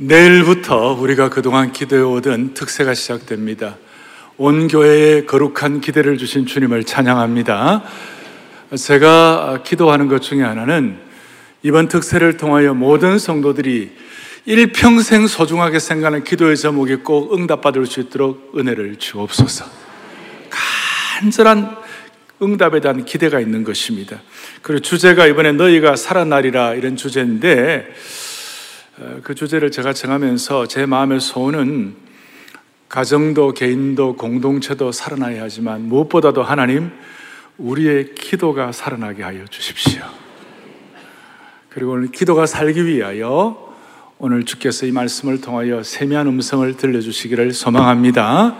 [0.00, 3.76] 내일부터 우리가 그동안 기도해오던 특세가 시작됩니다.
[4.36, 7.82] 온 교회에 거룩한 기대를 주신 주님을 찬양합니다.
[8.76, 10.98] 제가 기도하는 것 중에 하나는
[11.64, 13.90] 이번 특세를 통하여 모든 성도들이
[14.44, 19.64] 일평생 소중하게 생각하는 기도의 제목이 꼭 응답받을 수 있도록 은혜를 주옵소서.
[21.20, 21.76] 간절한
[22.40, 24.20] 응답에 대한 기대가 있는 것입니다.
[24.62, 28.27] 그리고 주제가 이번에 너희가 살아나리라 이런 주제인데 어,
[29.22, 31.94] 그 주제를 제가 정하면서 제 마음의 소원은
[32.88, 36.90] 가정도 개인도 공동체도 살아나야 하지만 무엇보다도 하나님
[37.58, 40.02] 우리의 기도가 살아나게 하여 주십시오.
[41.68, 43.72] 그리고 오늘 기도가 살기 위하여
[44.18, 48.56] 오늘 주께서 이 말씀을 통하여 세미한 음성을 들려주시기를 소망합니다.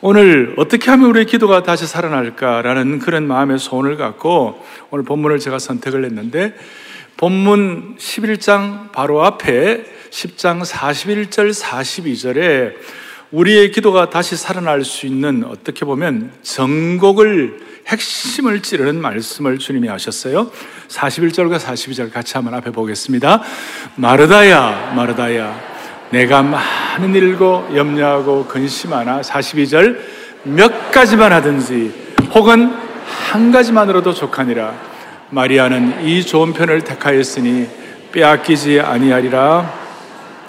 [0.00, 6.04] 오늘 어떻게 하면 우리의 기도가 다시 살아날까라는 그런 마음의 소원을 갖고 오늘 본문을 제가 선택을
[6.04, 6.56] 했는데
[7.16, 12.74] 본문 11장 바로 앞에 10장 41절 42절에
[13.30, 20.50] 우리의 기도가 다시 살아날 수 있는 어떻게 보면 전곡을 핵심을 찌르는 말씀을 주님이 하셨어요.
[20.88, 23.42] 41절과 42절 같이 한번 앞에 보겠습니다.
[23.96, 25.60] 마르다야, 마르다야,
[26.10, 29.98] 내가 많은 일고 염려하고 근심하나 42절
[30.44, 31.92] 몇 가지만 하든지
[32.34, 32.72] 혹은
[33.04, 34.93] 한 가지만으로도 족하니라.
[35.34, 37.66] 마리아는 이 좋은 편을 택하였으니
[38.12, 39.68] 빼앗기지 아니하리라.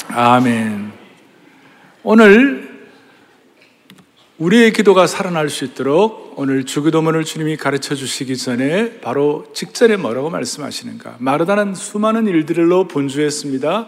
[0.10, 0.92] 아멘.
[2.04, 2.70] 오늘
[4.38, 11.16] 우리의 기도가 살아날 수 있도록 오늘 주기도문을 주님이 가르쳐 주시기 전에 바로 직전에 뭐라고 말씀하시는가?
[11.18, 13.88] 마르다는 수많은 일들로 분주했습니다.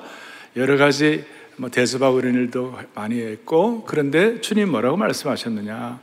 [0.56, 1.26] 여러 가지
[1.58, 6.00] 뭐 대접하고 이런 일도 많이 했고 그런데 주님 뭐라고 말씀하셨느냐?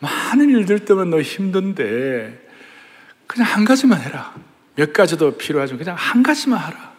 [0.00, 2.49] 많은 일들 때문에 너 힘든데
[3.30, 4.34] 그냥 한 가지만 해라.
[4.74, 6.90] 몇 가지도 필요하지만 그냥 한 가지만 하라.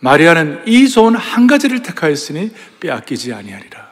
[0.00, 3.88] 마리아는 이 좋은 한 가지를 택하였으니 빼앗기지 아니하리라.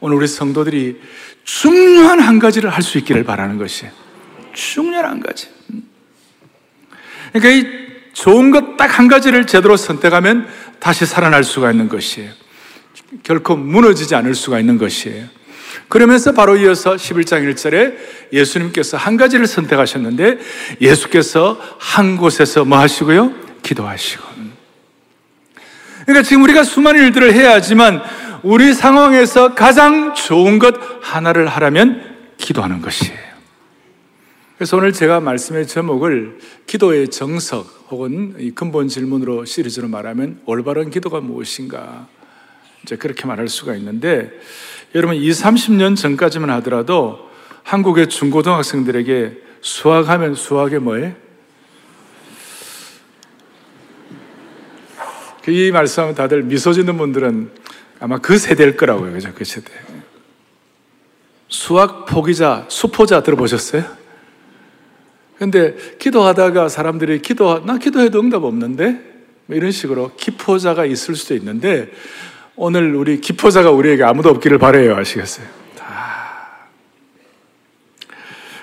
[0.00, 1.00] 오늘 우리 성도들이
[1.44, 3.86] 중요한 한 가지를 할 수 있기를 바라는 것이
[4.52, 5.48] 중요한 한 가지.
[7.32, 7.72] 그러니까 이
[8.12, 10.48] 좋은 것 딱 한 가지를 제대로 선택하면
[10.80, 12.32] 다시 살아날 수가 있는 것이에요.
[13.22, 15.26] 결코 무너지지 않을 수가 있는 것이에요.
[15.88, 17.96] 그러면서 바로 이어서 11장 1절에
[18.32, 20.38] 예수님께서 한 가지를 선택하셨는데
[20.80, 23.32] 예수께서 한 곳에서 뭐 하시고요?
[23.62, 24.30] 기도하시고.
[26.06, 28.02] 그러니까 지금 우리가 수많은 일들을 해야 하지만
[28.42, 33.30] 우리 상황에서 가장 좋은 것 하나를 하라면 기도하는 것이에요.
[34.56, 42.08] 그래서 오늘 제가 말씀의 제목을 기도의 정석 혹은 근본 질문으로 시리즈로 말하면 올바른 기도가 무엇인가
[42.82, 44.30] 이제 그렇게 말할 수가 있는데
[44.94, 47.30] 여러분, 2, 30년 전까지만 하더라도
[47.62, 51.14] 한국의 중고등학생들에게 수학하면 수학이 뭐예요?
[55.44, 57.50] 그이 말씀하면 다들 미소 짓는 분들은
[58.00, 59.12] 아마 그 세대일 거라고요.
[59.12, 59.32] 그죠?
[59.34, 59.72] 그 세대.
[61.48, 63.84] 수학 포기자, 수포자 들어보셨어요?
[65.38, 69.10] 근데 기도하다가 사람들이 기도, 나 기도해도 응답 없는데?
[69.46, 71.90] 뭐 이런 식으로 기포자가 있을 수도 있는데
[72.62, 74.94] 오늘 우리 기포자가 우리에게 아무도 없기를 바래요.
[74.94, 75.46] 아시겠어요?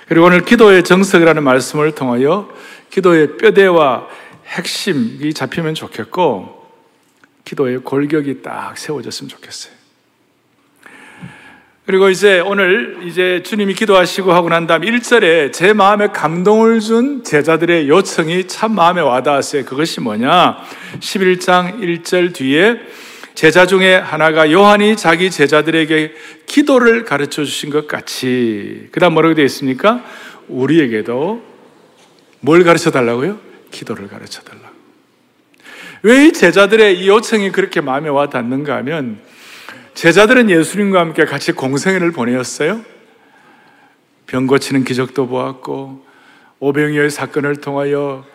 [0.06, 2.48] 그리고 오늘 기도의 정석이라는 말씀을 통하여
[2.90, 4.06] 기도의 뼈대와
[4.46, 6.64] 핵심이 잡히면 좋겠고
[7.44, 9.74] 기도의 골격이 딱 세워졌으면 좋겠어요.
[11.84, 17.88] 그리고 이제 오늘 이제 주님이 기도하시고 하고 난 다음 1절에 제 마음에 감동을 준 제자들의
[17.88, 19.64] 요청이 참 마음에 와닿았어요.
[19.64, 20.58] 그것이 뭐냐?
[21.00, 22.78] 11장 1절 뒤에
[23.38, 26.12] 제자 중에 하나가 요한이 자기 제자들에게
[26.46, 30.04] 기도를 가르쳐 주신 것 같이 그 다음 뭐라고 되어 있습니까?
[30.48, 31.40] 우리에게도
[32.40, 33.38] 뭘 가르쳐 달라고요?
[33.70, 34.74] 기도를 가르쳐 달라고.
[36.02, 39.20] 왜 이 제자들의 이 요청이 그렇게 마음에 와 닿는가 하면
[39.94, 42.84] 제자들은 예수님과 함께 같이 공생애를 보내었어요.
[44.26, 46.04] 병 고치는 기적도 보았고
[46.58, 48.26] 오병이어의 사건을 통하여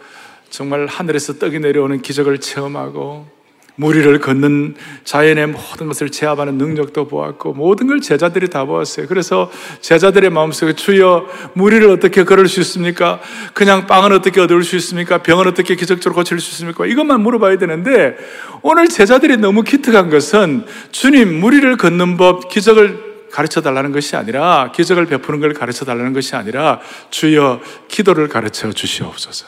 [0.50, 3.33] 정말 하늘에서 떡이 내려오는 기적을 체험하고
[3.76, 9.08] 무리를 걷는 자연의 모든 것을 제압하는 능력도 보았고 모든 걸 제자들이 다 보았어요.
[9.08, 13.20] 그래서 제자들의 마음속에 주여 무리를 어떻게 걸을 수 있습니까?
[13.54, 15.24] 그냥 빵은 어떻게 얻을 수 있습니까?
[15.24, 16.86] 병은 어떻게 기적적으로 고칠 수 있습니까?
[16.86, 18.16] 이것만 물어봐야 되는데
[18.62, 25.08] 오늘 제자들이 너무 기특한 것은 주님 무리를 걷는 법 기적을 가르쳐 달라는 것이 아니라 기적을
[25.08, 26.80] 베푸는 걸 가르쳐 달라는 것이 아니라
[27.10, 29.48] 주여 기도를 가르쳐 주시옵소서.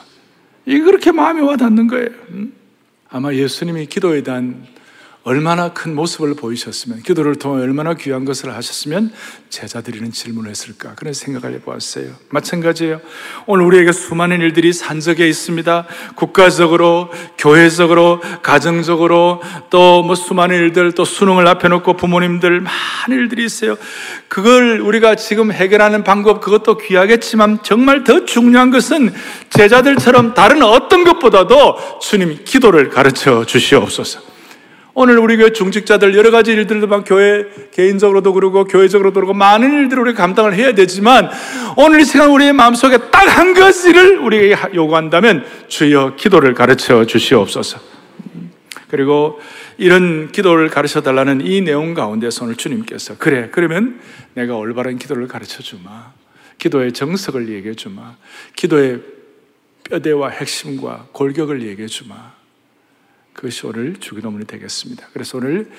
[0.65, 2.07] 이게 그렇게 마음에 와 닿는 거예요.
[2.31, 2.64] 음?
[3.15, 4.67] 아마 예수님이 기도에 대한
[5.25, 9.11] 얼마나 큰 모습을 보이셨으면, 기도를 통해 얼마나 귀한 것을 하셨으면
[9.49, 10.93] 제자들이는 질문을 했을까.
[10.93, 12.11] 그런 생각을 해보았어요.
[12.29, 13.01] 마찬가지예요.
[13.47, 15.87] 오늘 우리에게 수많은 일들이 산적에 있습니다.
[16.15, 19.41] 국가적으로, 교회적으로, 가정적으로,
[19.71, 23.77] 또 뭐 수많은 일들, 또 수능을 앞에 놓고 부모님들 많은 일들이 있어요.
[24.27, 29.11] 그걸 우리가 지금 해결하는 방법, 그것도 귀하겠지만 정말 더 중요한 것은
[29.49, 34.34] 제자들처럼 다른 어떤 것보다도 주님 기도를 가르쳐 주시옵소서.
[34.95, 40.17] 오늘 우리 교회 중직자들 여러 가지 일들도만 교회 개인적으로도 그러고 교회적으로도 그러고 많은 일들을 우리가
[40.17, 41.29] 감당을 해야 되지만
[41.77, 47.79] 오늘 이 시간 우리의 마음속에 딱 한 가지를 우리에게 요구한다면 주여 기도를 가르쳐 주시옵소서.
[48.87, 49.41] 그리고
[49.77, 53.99] 이런 기도를 가르쳐 달라는 이 내용 가운데서 오늘 주님께서 그래 그러면
[54.35, 56.13] 내가 올바른 기도를 가르쳐 주마.
[56.57, 58.15] 기도의 정석을 얘기해 주마.
[58.55, 59.01] 기도의
[59.83, 62.34] 뼈대와 핵심과 골격을 얘기해 주마.
[63.35, 65.07] 그것이 오늘 주기도문이 되겠습니다.
[65.13, 65.69] 그래서 오늘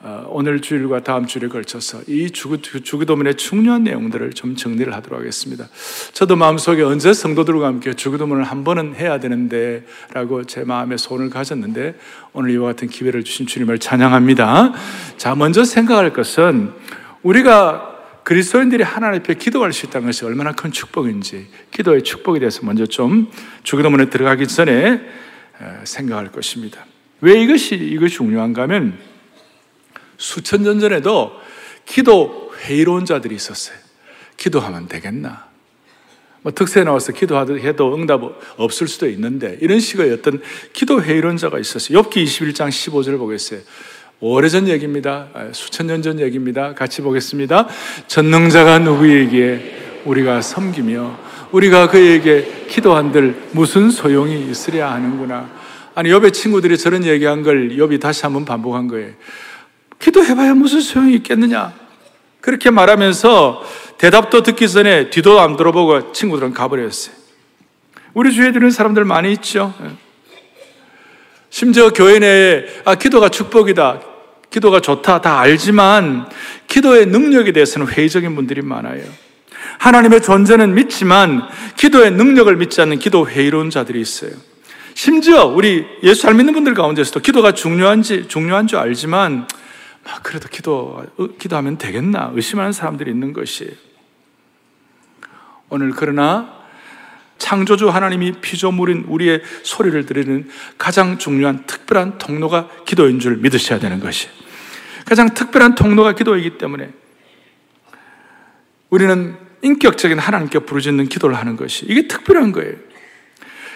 [0.00, 5.66] 어, 오늘 주일과 다음 주일에 걸쳐서 이 주기도문의 중요한 내용들을 좀 정리를 하도록 하겠습니다.
[6.12, 11.94] 저도 마음속에 언제 성도들과 함께 주기도문을 한 번은 해야 되는데 라고 제 마음에 소원을 가졌는데
[12.34, 14.74] 오늘 이와 같은 기회를 주신 주님을 찬양합니다.
[15.16, 16.72] 자, 먼저 생각할 것은
[17.22, 17.92] 우리가
[18.24, 23.30] 그리스도인들이 하나님 앞에 기도할 수 있다는 것이 얼마나 큰 축복인지 기도의 축복에 대해서 먼저 좀
[23.62, 25.00] 주기도문에 들어가기 전에
[25.84, 26.84] 생각할 것입니다.
[27.24, 28.98] 왜 이것이, 이것이 중요한가 하면
[30.18, 31.32] 수천 년 전에도
[31.86, 33.76] 기도 회의론 자들이 있었어요.
[34.36, 35.46] 기도하면 되겠나?
[36.42, 38.20] 뭐 특세 나와서 기도해도 응답
[38.58, 40.42] 없을 수도 있는데 이런 식의 어떤
[40.74, 42.02] 기도 회의론 자가 있었어요.
[42.02, 43.60] 욥기 21장 15절 보겠어요.
[44.20, 45.28] 오래전 얘기입니다.
[45.32, 46.74] 아, 수천 년 전 얘기입니다.
[46.74, 47.68] 같이 보겠습니다.
[48.06, 51.18] 전능자가 누구에게 우리가 섬기며
[51.52, 55.63] 우리가 그에게 기도한들 무슨 소용이 있으랴 하는구나.
[55.94, 59.12] 아니 욥의 친구들이 저런 얘기한 걸 욥이 다시 한번 반복한 거예요.
[59.98, 61.72] 기도해봐야 무슨 소용이 있겠느냐?
[62.40, 63.64] 그렇게 말하면서
[63.98, 67.14] 대답도 듣기 전에 뒤도 안 들어보고 친구들은 가버렸어요.
[68.12, 69.72] 우리 주위에 들은 사람들 많이 있죠.
[71.48, 74.00] 심지어 교회 내에 아, 기도가 축복이다.
[74.50, 75.20] 기도가 좋다.
[75.20, 76.28] 다 알지만
[76.66, 79.02] 기도의 능력에 대해서는 회의적인 분들이 많아요.
[79.78, 81.42] 하나님의 존재는 믿지만
[81.76, 84.32] 기도의 능력을 믿지 않는 기도 회의론 자들이 있어요.
[84.94, 89.46] 심지어 우리 예수 잘 믿는 분들 가운데서도 기도가 중요한지, 중요한 줄 알지만,
[90.04, 92.30] 막 그래도 기도, 어, 기도하면 되겠나?
[92.34, 93.76] 의심하는 사람들이 있는 것이.
[95.68, 96.62] 오늘 그러나
[97.38, 100.48] 창조주 하나님이 피조물인 우리의 소리를 들으는
[100.78, 104.28] 가장 중요한 특별한 통로가 기도인 줄 믿으셔야 되는 것이.
[105.04, 106.90] 가장 특별한 통로가 기도이기 때문에
[108.90, 112.74] 우리는 인격적인 하나님께 부르짖는 기도를 하는 것이 이게 특별한 거예요.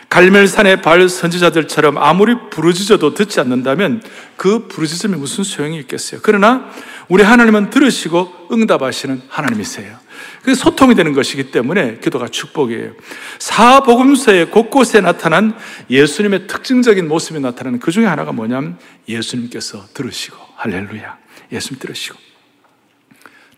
[0.09, 4.03] 갈멜산의 발 선지자들처럼 아무리 부르짖어도 듣지 않는다면
[4.37, 6.21] 그 부르짖음이 무슨 소용이 있겠어요?
[6.23, 6.71] 그러나
[7.09, 9.97] 우리 하나님은 들으시고 응답하시는 하나님이세요.
[10.43, 12.93] 그 소통이 되는 것이기 때문에 기도가 축복이에요.
[13.39, 15.55] 사복음서에 곳곳에 나타난
[15.91, 18.79] 예수님의 특징적인 모습이 나타나는 그 중에 하나가 뭐냐면
[19.09, 21.19] 예수님께서 들으시고 할렐루야.
[21.53, 22.28] 예수님 들으시고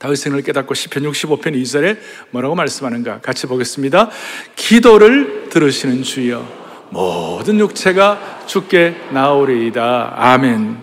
[0.01, 1.99] 다윗생을 깨닫고 시편 65편 2절에
[2.31, 4.11] 뭐라고 말씀하는가 같이 보겠습니다.
[4.57, 10.15] 기도를 들으시는 주여 모든 육체가 죽게 나오리이다.
[10.17, 10.79] 아멘.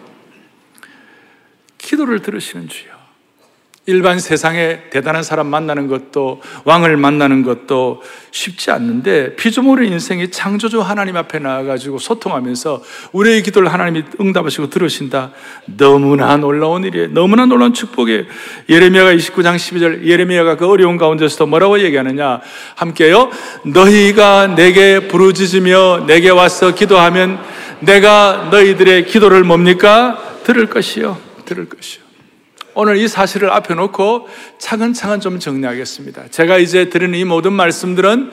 [1.78, 2.97] 기도를 들으시는 주여.
[3.90, 11.16] 일반 세상에 대단한 사람 만나는 것도 왕을 만나는 것도 쉽지 않는데 피조물의 인생이 창조주 하나님
[11.16, 15.32] 앞에 나와가지고 소통하면서 우리의 기도를 하나님이 응답하시고 들으신다.
[15.78, 17.14] 너무나 놀라운 일이에요.
[17.14, 18.24] 너무나 놀라운 축복이에요.
[18.68, 22.42] 예레미야가 29장 12절 예레미야가 그 어려운 가운데서도 뭐라고 얘기하느냐
[22.76, 23.32] 함께요.
[23.64, 27.40] 너희가 내게 부르짖으며 내게 와서 기도하면
[27.80, 30.22] 내가 너희들의 기도를 뭡니까?
[30.44, 31.18] 들을 것이요.
[31.46, 32.07] 들을 것이요.
[32.80, 34.30] 오늘 이 사실을 앞에 놓고
[34.60, 36.26] 차근차근 좀 정리하겠습니다.
[36.30, 38.30] 제가 이제 드리는 이 모든 말씀들은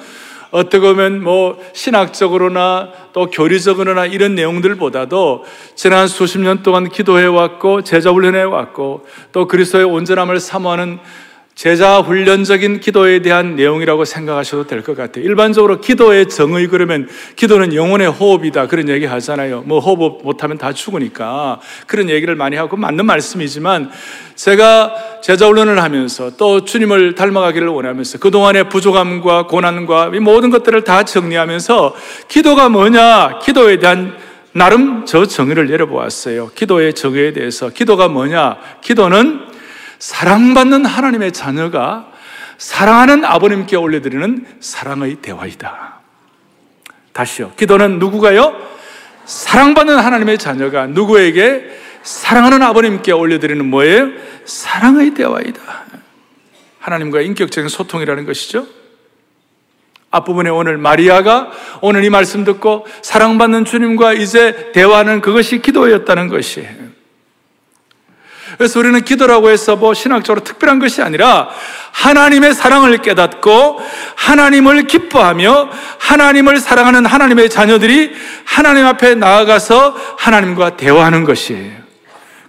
[0.51, 8.11] 어떻게 보면 뭐 신학적으로나 또 교리적으로나 이런 내용들보다도 지난 수십 년 동안 기도해 왔고 제자
[8.11, 10.99] 훈련해 왔고 또 그리스도의 온전함을 사모하는
[11.55, 15.25] 제자 훈련적인 기도에 대한 내용이라고 생각하셔도 될 것 같아요.
[15.25, 19.63] 일반적으로 기도의 정의 그러면 기도는 영혼의 호흡이다 그런 얘기 하잖아요.
[19.65, 23.91] 뭐 호흡 못하면 다 죽으니까 그런 얘기를 많이 하고 맞는 말씀이지만
[24.35, 31.05] 제가 제자 훈련을 하면서 또 주님을 닮아가기를 원하면서 그동안의 부족함과 고난과 이 모든 것들을 다
[31.05, 31.95] 정리하면서
[32.27, 33.39] 기도가 뭐냐?
[33.43, 34.17] 기도에 대한
[34.53, 36.51] 나름 저 정의를 내려보았어요.
[36.55, 38.57] 기도의 정의에 대해서 기도가 뭐냐?
[38.83, 39.54] 기도는
[40.05, 42.13] 사랑받는 하나님의 자녀가
[42.59, 46.01] 사랑하는 아버님께 올려드리는 사랑의 대화이다.
[47.15, 47.53] 다시요.
[47.57, 48.55] 기도는 누구가요?
[49.25, 51.71] 사랑받는 하나님의 자녀가 누구에게
[52.03, 54.11] 사랑하는 아버님께 올려드리는 뭐예요?
[54.45, 55.63] 사랑의 대화이다.
[56.81, 58.67] 하나님과 인격적인 소통이라는 것이죠.
[60.11, 66.84] 앞부분에 오늘 마리아가 오늘 이 말씀 듣고 사랑받는 주님과 이제 대화하는 그것이 기도였다는 것이에요.
[68.57, 71.49] 그래서 우리는 기도라고 해서 뭐 신학적으로 특별한 것이 아니라
[71.93, 73.81] 하나님의 사랑을 깨닫고
[74.17, 75.69] 하나님을 기뻐하며
[75.99, 78.13] 하나님을 사랑하는 하나님의 자녀들이
[78.45, 81.85] 하나님 앞에 나아가서 하나님과 대화하는 것이에요.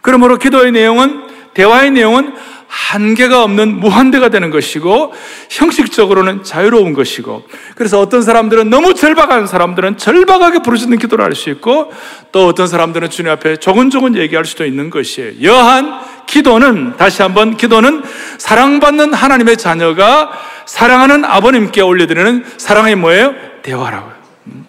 [0.02, 2.34] 그러므로 기도의 내용은 대화의 내용은
[2.68, 5.14] 한계가 없는 무한대가 되는 것이고
[5.50, 11.92] 형식적으로는 자유로운 것이고 그래서 어떤 사람들은 너무 절박한 사람들은 절박하게 부르짖는 기도를 할 수 있고
[12.32, 15.44] 또 어떤 사람들은 주님 앞에 조근조근 얘기할 수도 있는 것이에요.
[15.44, 18.04] 여한 기도는 다시 한번 기도는
[18.38, 20.32] 사랑받는 하나님의 자녀가
[20.66, 23.36] 사랑하는 아버님께 올려드리는 사랑의 뭐예요?
[23.62, 24.16] 대화라고요.
[24.48, 24.68] 음.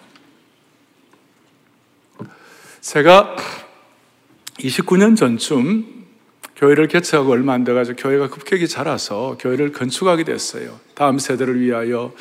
[2.81, 3.35] 제가
[4.59, 5.96] 29년 전쯤
[6.57, 10.79] 교회를 개척하고 얼마 안 돼가지고 교회가 급격히 자라서 교회를 건축하게 됐어요.
[10.95, 12.13] 다음 세대를 위하여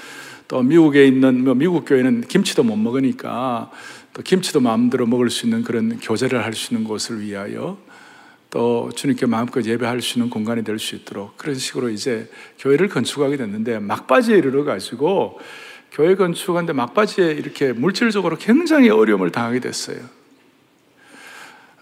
[0.47, 3.71] 또 미국에 있는 뭐 미국 교회는 김치도 못 먹으니까
[4.13, 7.79] 또 김치도 마음대로 먹을 수 있는 그런 교제를 할 수 있는 곳을 위하여
[8.51, 13.39] 또 주님께 마음껏 예배할 수 있는 공간이 될 수 있도록 그런 식으로 이제 교회를 건축하게
[13.39, 15.41] 됐는데 막바지에 이르러 가지고
[15.93, 19.99] 교회 건축하는데 막바지에 이렇게 물질적으로 굉장히 어려움을 당하게 됐어요.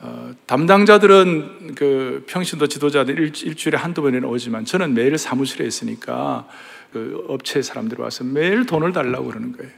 [0.05, 6.47] 어, 담당자들은 그 평신도 지도자들 일, 일주일에 한두 번이나 오지만 저는 매일 사무실에 있으니까
[6.93, 9.73] 그 업체 사람들이 와서 매일 돈을 달라고 그러는 거예요.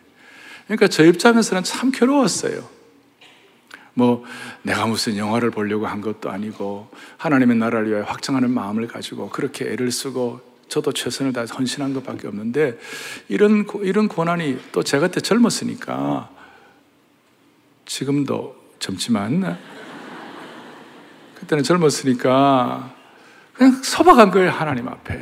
[0.65, 2.69] 그러니까 저 입장에서는 참 괴로웠어요.
[3.95, 4.25] 뭐
[4.63, 9.93] 내가 무슨 영화를 보려고 한 것도 아니고 하나님의 나라를 위하여 확장하는 마음을 가지고 그렇게 애를
[9.93, 12.79] 쓰고 저도 최선을 다해 헌신한 것밖에 없는데
[13.29, 16.29] 이런 이런 고난이 또 제가 때 젊었으니까
[17.87, 19.57] 지금도 젊지만
[21.41, 22.93] 그때는 젊었으니까
[23.55, 25.19] 그냥 서박한 거예요, 하나님 앞에.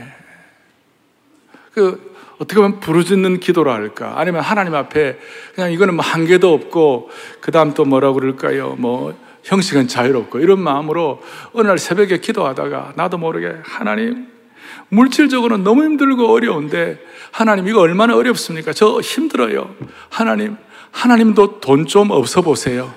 [1.73, 4.15] 그, 어떻게 보면 부르짖는 기도라 할까?
[4.17, 5.19] 아니면 하나님 앞에
[5.55, 8.75] 그냥 이거는 뭐 한계도 없고, 그 다음 또 뭐라고 그럴까요?
[8.79, 14.29] 뭐, 형식은 자유롭고, 이런 마음으로 어느 날 새벽에 기도하다가 나도 모르게 하나님,
[14.89, 16.99] 물질적으로는 너무 힘들고 어려운데,
[17.31, 18.73] 하나님 이거 얼마나 어렵습니까?
[18.73, 19.75] 저 힘들어요.
[20.09, 20.57] 하나님,
[20.93, 22.93] 하나님도 돈 좀 없어 보세요.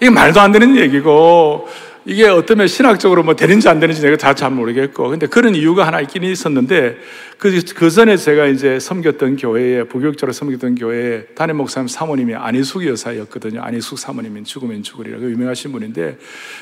[0.00, 1.68] 이게 말도 안 되는 얘기고
[2.06, 6.00] 이게 어쩌면 신학적으로 뭐 되는지 안 되는지 내가 다 잘 모르겠고 근데 그런 이유가 하나
[6.00, 6.96] 있긴 있었는데
[7.36, 13.60] 그, 그 전에 제가 이제 섬겼던 교회에 부교육자로 섬겼던 교회에 담임 목사님 사모님이 안희숙 여사였거든요.
[13.60, 16.16] 안희숙 사모님인 죽으면 죽으리라고 유명하신 분인데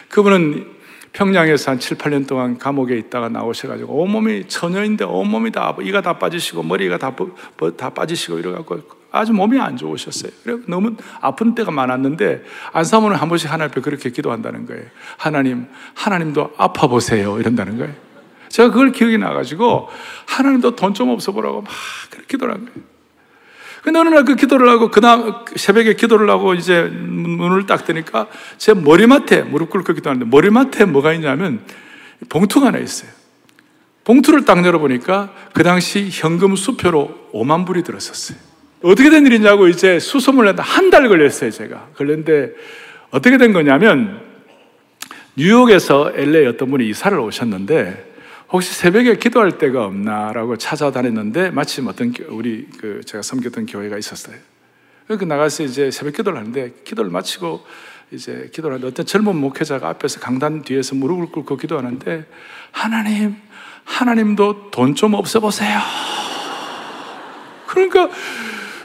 [0.09, 0.66] 그분은
[1.12, 6.64] 평양에서 한 7, 8년 동안 감옥에 있다가 나오셔가지고 온몸이 처녀인데 온몸이 다 이가 다 빠지시고
[6.64, 7.14] 머리가 다,
[7.76, 10.30] 다 빠지시고 이래갖고 아주 몸이 안 좋으셨어요.
[10.44, 14.84] 그래 너무 아픈 때가 많았는데 안사모는 한 번씩 하나님 앞에 그렇게 기도한다는 거예요.
[15.16, 17.38] 하나님, 하나님도 아파 보세요.
[17.40, 17.94] 이런다는 거예요.
[18.48, 19.88] 제가 그걸 기억이 나가지고
[20.26, 21.70] 하나님도 돈 좀 없어 보라고 막
[22.10, 22.88] 그렇게 기도를 한 거예요.
[23.82, 28.26] 근데 어느 날 그 기도를 하고 그다음 새벽에 기도를 하고 이제 문을 딱 뜨니까
[28.58, 31.60] 제 머리맡에 무릎 꿇고 기도하는데 머리맡에 뭐가 있냐면
[32.28, 33.10] 봉투가 하나 있어요.
[34.04, 38.47] 봉투를 딱 열어보니까 그 당시 현금 수표로 5만 불이 들었었어요.
[38.82, 40.62] 어떻게 된 일이냐고 이제 수소문을 했다.
[40.62, 41.88] 한 달 걸렸어요, 제가.
[41.94, 42.52] 그런데
[43.11, 44.20] 어떻게 된 거냐면
[45.37, 48.06] 뉴욕에서 LA 어떤 분이 이사를 오셨는데
[48.50, 54.37] 혹시 새벽에 기도할 때가 없나라고 찾아다녔는데 마침 어떤 우리 그 제가 섬겼던 교회가 있었어요.
[55.06, 57.64] 그러니까 나가서 이제 새벽 기도를 하는데 기도를 마치고
[58.11, 62.25] 이제 기도를 하는데 어떤 젊은 목회자가 앞에서 강단 뒤에서 무릎을 꿇고 기도하는데
[62.73, 63.37] 하나님,
[63.85, 65.78] 하나님도 돈 좀 없어 보세요.
[67.66, 68.08] 그러니까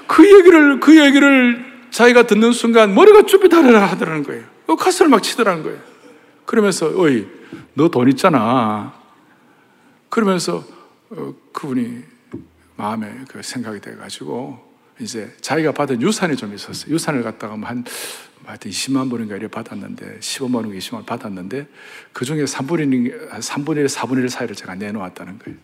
[0.07, 4.43] 그 얘기를, 그 얘기를 자기가 듣는 순간 머리가 쭈비다르라 하더라는 거예요.
[4.67, 5.79] 가슴을 막 치더라는 거예요.
[6.45, 7.27] 그러면서, 어이,
[7.75, 8.93] 너 돈 있잖아.
[10.09, 10.63] 그러면서
[11.09, 12.03] 어, 그분이
[12.75, 14.59] 마음에 그 생각이 돼가지고
[14.99, 16.93] 이제 자기가 받은 유산이 좀 있었어요.
[16.93, 17.83] 유산을 갖다가 뭐 한,
[18.45, 21.67] 하여튼 20만 불인가 이래 받았는데, 15만 원, 20만 원 받았는데,
[22.11, 25.57] 그 중에 3분의 1, 3분의 1, 4분의 1 사이를 제가 내놓았다는 거예요.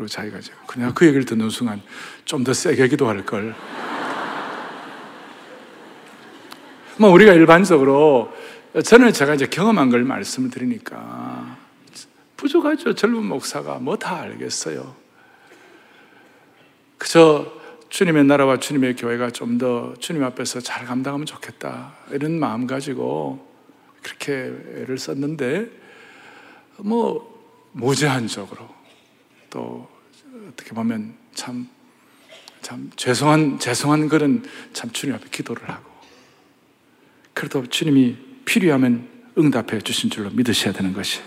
[0.00, 1.82] 그리고 자기가 그냥 그 얘기를 듣는 순간
[2.24, 3.54] 좀 더 세게 기도할 걸.
[6.96, 8.32] 뭐 우리가 일반적으로
[8.82, 11.58] 저는 제가 이제 경험한 걸 말씀을 드리니까
[12.38, 12.94] 부족하죠.
[12.94, 14.96] 젊은 목사가 뭐 다 알겠어요.
[16.96, 17.52] 그저
[17.90, 21.92] 주님의 나라와 주님의 교회가 좀 더 주님 앞에서 잘 감당하면 좋겠다.
[22.10, 23.46] 이런 마음 가지고
[24.02, 25.68] 그렇게 애를 썼는데
[26.78, 27.28] 뭐
[27.72, 28.79] 무제한적으로
[29.50, 29.88] 또
[30.48, 31.68] 어떻게 보면 참,
[32.62, 35.90] 참 죄송한, 죄송한 글은 참 주님 앞에 기도를 하고
[37.34, 41.20] 그래도 주님이 필요하면 응답해 주신 줄로 믿으셔야 되는 것이.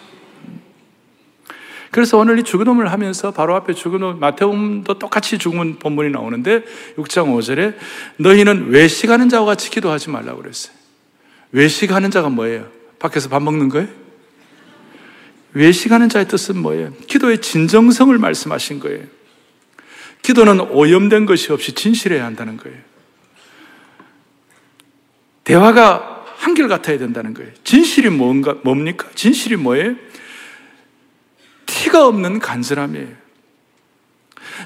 [1.91, 6.63] 그래서 오늘 이 죽음을 하면서 바로 앞에 죽음 마태음도 똑같이 죽음 본문이 나오는데
[6.97, 7.75] 6장 5절에
[8.17, 10.75] 너희는 외식하는 자와 같이 기도하지 말라고 그랬어요.
[11.51, 12.67] 외식하는 자가 뭐예요?
[12.97, 13.87] 밖에서 밥 먹는 거예요?
[15.53, 16.93] 외식하는 자의 뜻은 뭐예요?
[17.07, 19.03] 기도의 진정성을 말씀하신 거예요.
[20.22, 22.77] 기도는 오염된 것이 없이 진실해야 한다는 거예요.
[25.43, 27.51] 대화가 한결같아야 된다는 거예요.
[27.63, 29.07] 진실이 뭔가, 뭡니까?
[29.15, 29.95] 진실이 뭐예요?
[31.65, 33.24] 티가 없는 간절함이에요.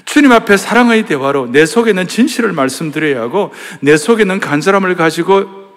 [0.04, 5.68] 주님 앞에 사랑의 대화로 내 속에 있는 진실을 말씀드려야 하고 내 속에 있는 간절함을 가지고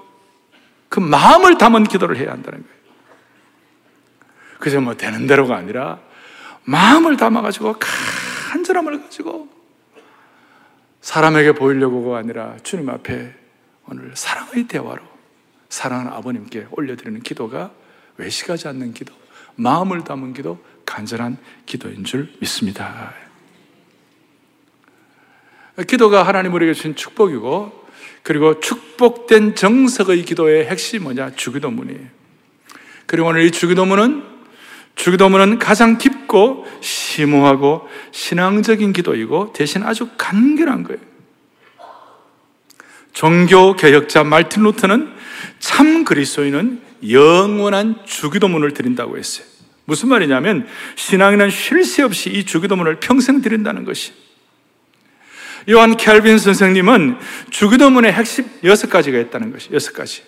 [0.90, 2.81] 그 마음을 담은 기도를 해야 한다는 거예요.
[4.62, 6.00] 그저 뭐 되는 대로가 아니라
[6.64, 7.76] 마음을 담아가지고
[8.52, 9.50] 간절함을 가지고
[11.02, 13.36] 사람에게 보이려고가 아니라 주님 앞에
[13.90, 15.02] 오늘 사랑의 대화로
[15.68, 17.72] 사랑하는 아버님께 올려드리는 기도가
[18.18, 19.14] 외식하지 않는 기도,
[19.56, 23.14] 마음을 담은 기도, 간절한 기도인 줄 믿습니다.
[25.88, 27.88] 기도가 하나님 우리에게 주신 축복이고,
[28.24, 31.32] 그리고 축복된 정석의 기도의 핵심이 뭐냐?
[31.36, 32.08] 주기도문이에요.
[33.08, 34.31] 그리고 오늘 이 주기도문은
[35.02, 41.00] 주기도문은 가장 깊고 심오하고 신앙적인 기도이고 대신 아주 간결한 거예요.
[43.12, 45.12] 종교 개혁자 말틴 루터는
[45.58, 49.48] 참 그리스도인은 영원한 주기도문을 드린다고 했어요.
[49.86, 54.14] 무슨 말이냐면 신앙인은 쉴새 없이 이 주기도문을 평생 드린다는 것이.
[55.68, 57.18] 요한 켈빈 선생님은
[57.50, 60.22] 주기도문의 핵심 여섯 가지가 있다는 것이 여섯 가지.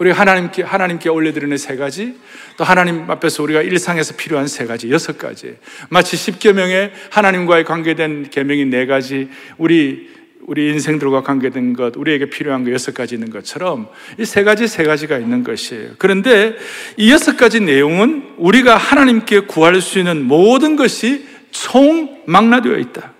[0.00, 2.14] 우리가 하나님께, 하나님께 올려드리는 세 가지,
[2.56, 5.56] 또 하나님 앞에서 우리가 일상에서 필요한 세 가지, 여섯 가지.
[5.90, 9.28] 마치 십계명에 하나님과의 관계된 계명이 네 가지,
[9.58, 10.08] 우리
[10.46, 13.88] 우리 인생들과 관계된 것, 우리에게 필요한 것 여섯 가지 있는 것처럼
[14.18, 15.90] 이 세 가지, 세 가지가 있는 것이에요.
[15.98, 16.56] 그런데
[16.96, 23.12] 이 여섯 가지 내용은 우리가 하나님께 구할 수 있는 모든 것이 총망라되어 있다.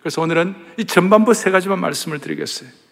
[0.00, 2.83] 그래서 오늘은 이 전반부 세 가지만 말씀을 드리겠어요.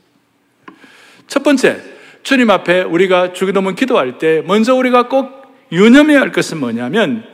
[1.32, 1.82] 첫 번째,
[2.22, 7.24] 주님 앞에 우리가 주기도문 기도할 때 먼저 우리가 꼭 유념해야 할 것은 뭐냐면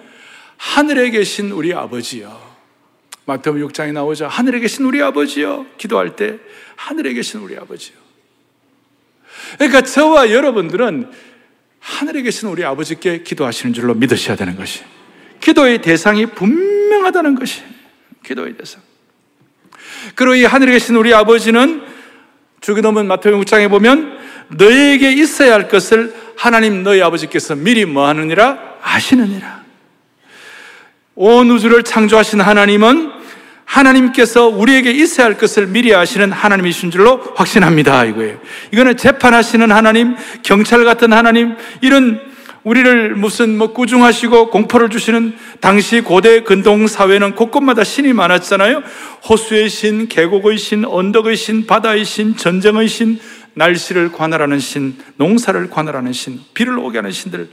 [0.56, 2.40] 하늘에 계신 우리 아버지요.
[3.24, 4.28] 마태복음 6장에 나오죠.
[4.28, 5.66] 하늘에 계신 우리 아버지요.
[5.78, 6.38] 기도할 때
[6.76, 7.96] 하늘에 계신 우리 아버지요.
[9.56, 11.10] 그러니까 저와 여러분들은
[11.80, 14.84] 하늘에 계신 우리 아버지께 기도하시는 줄로 믿으셔야 되는 것이.
[15.40, 17.64] 기도의 대상이 분명하다는 것이.
[18.24, 18.80] 기도의 대상.
[20.14, 21.87] 그리고 이 하늘에 계신 우리 아버지는
[22.60, 24.18] 주기도문 마태복음 6장에 보면
[24.48, 29.62] 너에게 있어야 할 것을 하나님 너희 아버지께서 미리 뭐 하느니라 아시느니라.
[31.14, 33.18] 온 우주를 창조하신 하나님은
[33.64, 38.04] 하나님께서 우리에게 있어야 할 것을 미리 아시는 하나님이신 줄로 확신합니다.
[38.06, 38.38] 이거예요.
[38.72, 42.20] 이거는 재판하시는 하나님, 경찰 같은 하나님, 이런
[42.68, 48.82] 우리를 무슨 뭐 꾸중하시고 공포를 주시는 당시 고대 근동 사회는 곳곳마다 신이 많았잖아요.
[49.26, 53.20] 호수의 신, 계곡의 신, 언덕의 신, 바다의 신, 전쟁의 신,
[53.54, 57.48] 날씨를 관할하는 신, 농사를 관할하는 신, 비를 오게 하는 신들,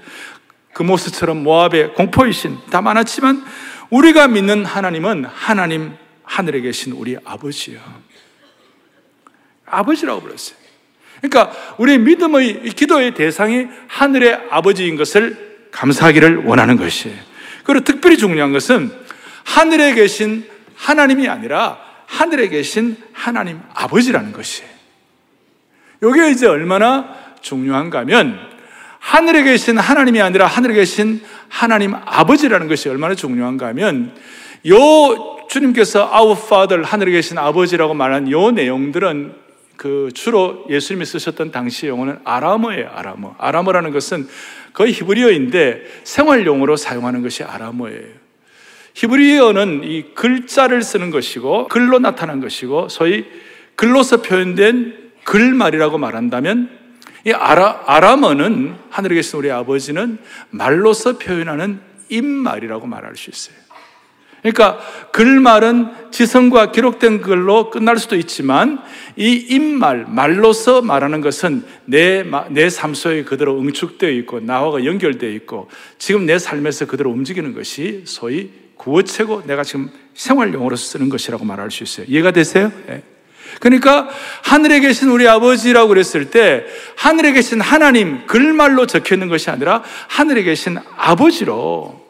[0.73, 3.45] 그 모습처럼 모압의 공포의 신 다 많았지만
[3.91, 7.80] 우리가 믿는 하나님은 하나님 하늘에 계신 우리 아버지요.
[9.65, 10.64] 아버지라고 불렀어요.
[11.30, 17.18] 그러니까 우리 믿음의 기도의 대상이 하늘의 아버지인 것을 감사하기를 원하는 것이에요.
[17.64, 18.92] 그리고 특별히 중요한 것은
[19.44, 24.70] 하늘에 계신 하나님이 아니라 하늘에 계신 하나님 아버지라는 것이에요.
[26.04, 28.40] 이게 이제 얼마나 중요한가 하면
[29.00, 34.16] 하늘에 계신 하나님이 아니라 하늘에 계신 하나님 아버지라는 것이 얼마나 중요한가 하면
[34.68, 39.45] 요 주님께서 Our Father 하늘에 계신 아버지라고 말한 요 내용들은
[39.78, 43.36] 그 주로 예수님이 쓰셨던 당시 용어는 아람어예요, 아람어.
[43.38, 44.28] 아람어라는 것은
[44.74, 48.26] 거의 히브리어인데 생활용어로 사용하는 것이 아람어예요.
[48.94, 53.26] 히브리어는 이 글자를 쓰는 것이고 글로 나타난 것이고 소위
[53.76, 56.70] 글로서 표현된 글말이라고 말한다면
[57.26, 60.20] 이 아라, 아람어는 하늘에 계신 우리 아버지는
[60.52, 63.64] 말로서 표현하는 입말이라고 말할 수 있어요.
[64.46, 64.78] 그러니까
[65.12, 68.80] 글말은 지성과 기록된 글로 끝날 수도 있지만
[69.16, 75.68] 이 입말, 말로서 말하는 것은 내, 내 삶 속에 그대로 응축되어 있고 나와 연결되어 있고
[75.98, 81.84] 지금 내 삶에서 그대로 움직이는 것이 소위 구어체고 내가 지금 생활용어로 쓰는 것이라고 말할 수
[81.84, 82.06] 있어요.
[82.08, 82.72] 이해가 되세요?
[82.86, 83.02] 네.
[83.60, 84.10] 그러니까
[84.44, 86.66] 하늘에 계신 우리 아버지라고 그랬을 때
[86.98, 92.06] 하늘에 계신 하나님 글말로 적혀 있는 것이 아니라 하늘에 계신 아버지로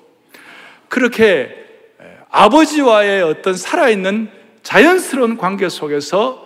[0.89, 1.64] 그렇게
[2.36, 4.30] 아버지와의 어떤 살아있는
[4.62, 6.43] 자연스러운 관계 속에서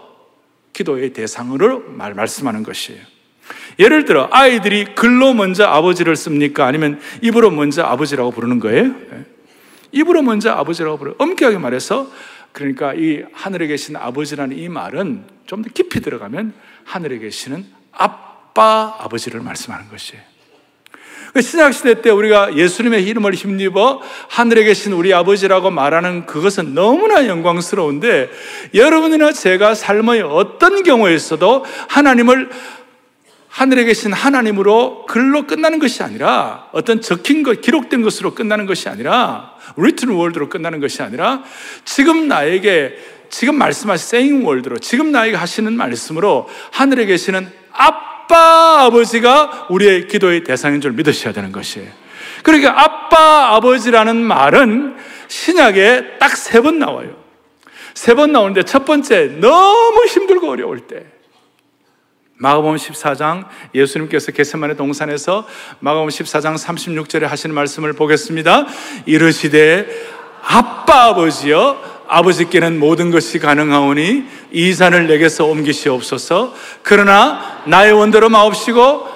[0.72, 3.02] 기도의 대상으로 말, 말씀하는 것이에요.
[3.80, 6.68] 예를 들어 아이들이 글로 먼저 아버지를 씁니까?
[6.68, 8.84] 아니면 입으로 먼저 아버지라고 부르는 거예요?
[8.86, 9.26] 예.
[9.92, 11.16] 입으로 먼저 아버지라고 부르.
[11.18, 12.12] 엄격하게 말해서
[12.52, 19.42] 그러니까 이 하늘에 계신 아버지라는 이 말은 좀 더 깊이 들어가면 하늘에 계시는 아빠 아버지를
[19.42, 20.29] 말씀하는 것이에요.
[21.34, 27.28] 그 신약 시대 때 우리가 예수님의 이름을 힘입어 하늘에 계신 우리 아버지라고 말하는 그것은 너무나
[27.28, 28.30] 영광스러운데
[28.74, 32.50] 여러분이나 제가 삶의 어떤 경우에서도 하나님을
[33.50, 39.56] 하늘에 계신 하나님으로 글로 끝나는 것이 아니라 어떤 적힌 것, 기록된 것으로 끝나는 것이 아니라
[39.78, 41.44] written word로 끝나는 것이 아니라
[41.84, 42.96] 지금 나에게
[43.30, 50.82] 지금 말씀하신 saying word로 지금 나에게 하시는 말씀으로 하늘에 계시는 아빠 아버지가 우리의 기도의 대상인
[50.82, 51.90] 줄 믿으셔야 되는 것이에요.
[52.44, 54.96] 그러니까 아빠 아버지라는 말은
[55.28, 57.16] 신약에 딱 세 번 나와요.
[57.94, 61.06] 세 번 나오는데 첫 번째 너무 힘들고 어려울 때
[62.42, 65.46] 마가복음 14장 예수님께서 겟세마네 동산에서
[65.82, 68.66] 마가복음 14장 36절에 하시는 말씀을 보겠습니다.
[69.06, 69.86] 이르시되
[70.42, 76.54] 아빠 아버지여 아버지께는 모든 것이 가능하오니 이 산을 내게서 옮기시옵소서.
[76.82, 79.08] 그러나 나의 원대로 마옵시고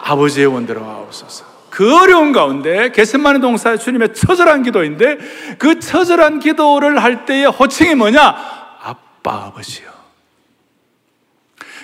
[0.00, 1.44] 아버지의 원대로 마옵소서.
[1.70, 5.18] 그 어려운 가운데 겟세마네 동산에 주님의 처절한 기도인데
[5.58, 8.20] 그 처절한 기도를 할 때의 호칭이 뭐냐?
[8.82, 9.95] 아빠 아버지요.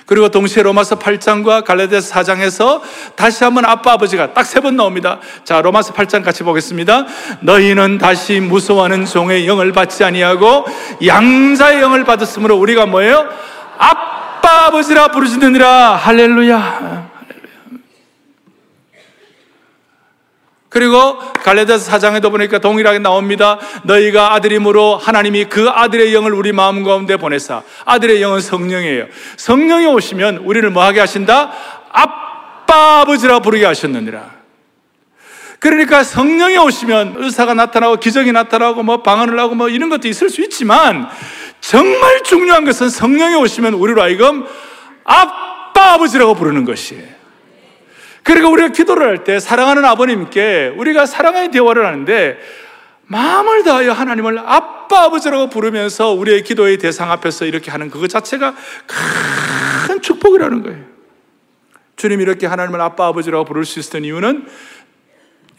[0.07, 2.81] 그리고 동시에 로마서 8장과 갈라디아서 4장에서
[3.17, 5.19] 다시 한번 아빠 아버지가 딱 세 번 나옵니다.
[5.45, 7.07] 자, 로마서 8장 같이 보겠습니다.
[7.41, 10.65] 너희는 다시 무서워하는 종의 영을 받지 아니하고
[11.07, 13.29] 양자의 영을 받았으므로 우리가 뭐예요?
[13.79, 15.97] 아빠 아버지라 부르시느니라.
[15.97, 17.12] 할렐루야.
[20.73, 23.59] 그리고 갈레다서 사장에도 보니까 동일하게 나옵니다.
[23.83, 29.07] 너희가 아들임으로 하나님이 그 아들의 영을 우리 마음 가운데 보내사 아들의 영은 성령이에요.
[29.37, 31.53] 성령이 오시면 우리를 뭐 하게 하신다?
[31.91, 34.43] 아빠 아버지라 부르게 하셨느니라.
[35.59, 40.41] 그러니까 성령이 오시면 의사가 나타나고 기적이 나타나고 뭐 방언을 하고 뭐 이런 것도 있을 수
[40.41, 41.07] 있지만
[41.61, 44.47] 정말 중요한 것은 성령이 오시면 우리로 하여금
[45.05, 47.22] 아빠 아버지라고 부르는 것이에요.
[48.23, 52.39] 그러니까 우리가 기도를 할 때 사랑하는 아버님께 우리가 사랑의 대화를 하는데
[53.07, 58.55] 마음을 다하여 하나님을 아빠 아버지라고 부르면서 우리의 기도의 대상 앞에서 이렇게 하는 그것 자체가
[59.87, 60.85] 큰 축복이라는 거예요.
[61.97, 64.47] 주님 이렇게 하나님을 아빠 아버지라고 부를 수 있었던 이유는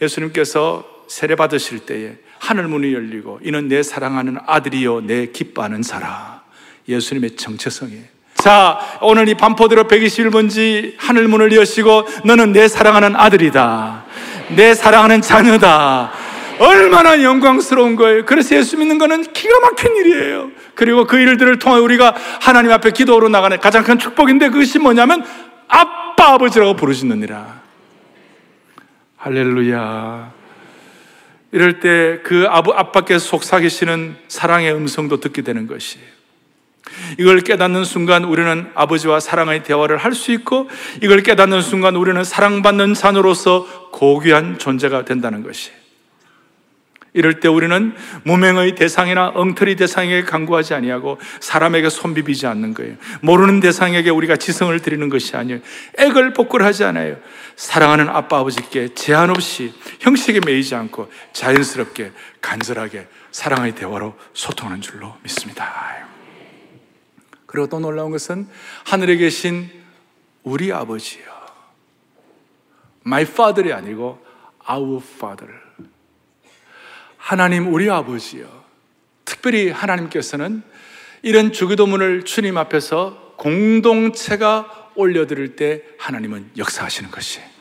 [0.02, 6.42] 예수님께서 세례 받으실 때에 하늘 문이 열리고 이는 내 사랑하는 아들이요 내 기뻐하는 자라.
[6.88, 8.13] 예수님의 정체성이에요.
[8.44, 14.04] 자, 오늘 이 반포대로 121번지 하늘 문을 여시고 너는 내 사랑하는 아들이다.
[14.50, 16.12] 내 사랑하는 자녀다.
[16.58, 18.26] 얼마나 영광스러운 거예요.
[18.26, 20.50] 그래서 예수 믿는 거는 기가 막힌 일이에요.
[20.74, 25.24] 그리고 그 일들을 통해 우리가 하나님 앞에 기도로 나가는 가장 큰 축복인데 그것이 뭐냐면
[25.66, 27.46] 아빠 아버지라고 부르시느니라.
[29.16, 30.32] 할렐루야.
[31.52, 36.13] 이럴 때 그 아빠께서 속삭이시는 사랑의 음성도 듣게 되는 것이에요.
[37.18, 40.68] 이걸 깨닫는 순간 우리는 아버지와 사랑의 대화를 할 수 있고
[41.02, 45.72] 이걸 깨닫는 순간 우리는 사랑받는 자녀로서 고귀한 존재가 된다는 것이.
[47.14, 47.94] 이럴 때 우리는
[48.24, 52.96] 무명의 대상이나 엉터리 대상에게 강구하지 아니하고 사람에게 손비비지 않는 거예요.
[53.22, 55.60] 모르는 대상에게 우리가 지성을 드리는 것이 아니에요.
[55.98, 57.16] 액을 복굴하지 않아요.
[57.54, 66.03] 사랑하는 아빠 아버지께 제한 없이 형식에 매이지 않고 자연스럽게 간절하게 사랑의 대화로 소통하는 줄로 믿습니다.
[67.54, 68.48] 그리고 또 놀라운 것은
[68.84, 69.70] 하늘에 계신
[70.42, 71.22] 우리 아버지요.
[73.06, 74.18] My father이 아니고
[74.68, 75.54] our father.
[77.16, 78.64] 하나님 우리 아버지요.
[79.24, 80.64] 특별히 하나님께서는
[81.22, 87.53] 이런 주기도문을 주님 앞에서 공동체가 올려드릴 때 하나님은 역사하시는 것이에요.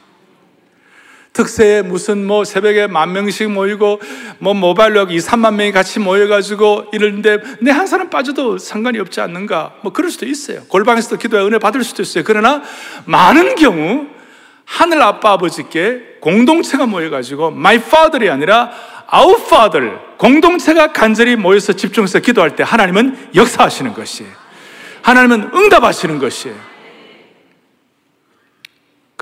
[1.33, 3.99] 특세에 무슨 뭐 새벽에 만 명씩 모이고
[4.37, 9.73] 뭐 모바일로 2, 3만 명이 같이 모여가지고 이러는데 내 한 사람 빠져도 상관이 없지 않는가?
[9.81, 10.61] 뭐 그럴 수도 있어요.
[10.67, 12.23] 골방에서도 기도해 은혜 받을 수도 있어요.
[12.23, 12.61] 그러나
[13.05, 14.05] 많은 경우
[14.63, 18.71] 하늘 아빠 아버지께 공동체가 모여가지고 my father이 아니라
[19.11, 24.31] our father 공동체가 간절히 모여서 집중해서 기도할 때 하나님은 역사하시는 것이에요.
[25.01, 26.72] 하나님은 응답하시는 것이에요.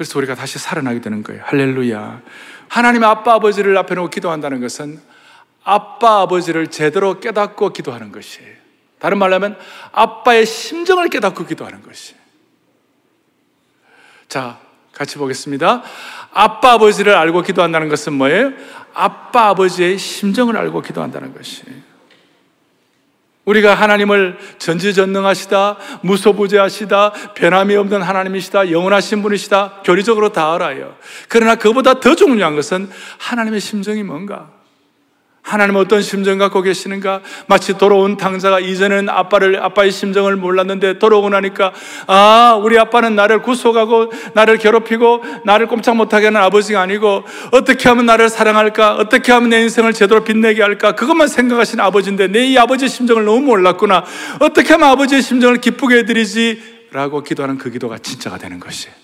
[0.02, 1.44] 그래서 우리가 다시 살아나게 되는 거예요.
[1.46, 2.22] 할렐루야.
[2.70, 5.00] 하나님의 아빠 아버지를 앞에 놓고 기도한다는 것은
[5.64, 8.50] 아빠 아버지를 제대로 깨닫고 기도하는 것이에요.
[8.98, 9.60] 다른 말로 하면
[9.92, 12.20] 아빠의 심정을 깨닫고 기도하는 것이에요.
[14.28, 14.58] 자,
[14.92, 15.84] 같이 보겠습니다.
[16.34, 18.54] 아빠 아버지를 알고 기도한다는 것은 뭐예요?
[18.96, 21.76] 아빠 아버지의 심정을 알고 기도한다는 것이에요.
[23.46, 30.96] 우리가 하나님을 전지전능하시다, 무소부재하시다, 변함이 없는 하나님이시다, 영원하신 분이시다, 교리적으로 다 알아요.
[31.28, 34.61] 그러나 그보다 더 중요한 것은 하나님의 심정이 뭔가?
[35.44, 37.22] 하나님은 어떤 심정 갖고 계시는가?
[37.48, 41.74] 마치 돌아온 당자가 이전에는 아빠를, 아빠의 심정을 몰랐는데 돌아오고 나니까,
[42.08, 48.06] 아, 우리 아빠는 나를 구속하고, 나를 괴롭히고, 나를 꼼짝 못하게 하는 아버지가 아니고, 어떻게 하면
[48.06, 48.96] 나를 사랑할까?
[48.96, 50.94] 어떻게 하면 내 인생을 제대로 빛내게 할까?
[50.94, 54.04] 그것만 생각하시는 아버지인데, 내 이 아버지의 심정을 너무 몰랐구나.
[54.40, 56.62] 어떻게 하면 아버지의 심정을 기쁘게 해드리지?
[56.92, 59.01] 라고 기도하는 그 기도가 진짜가 되는 것이에요.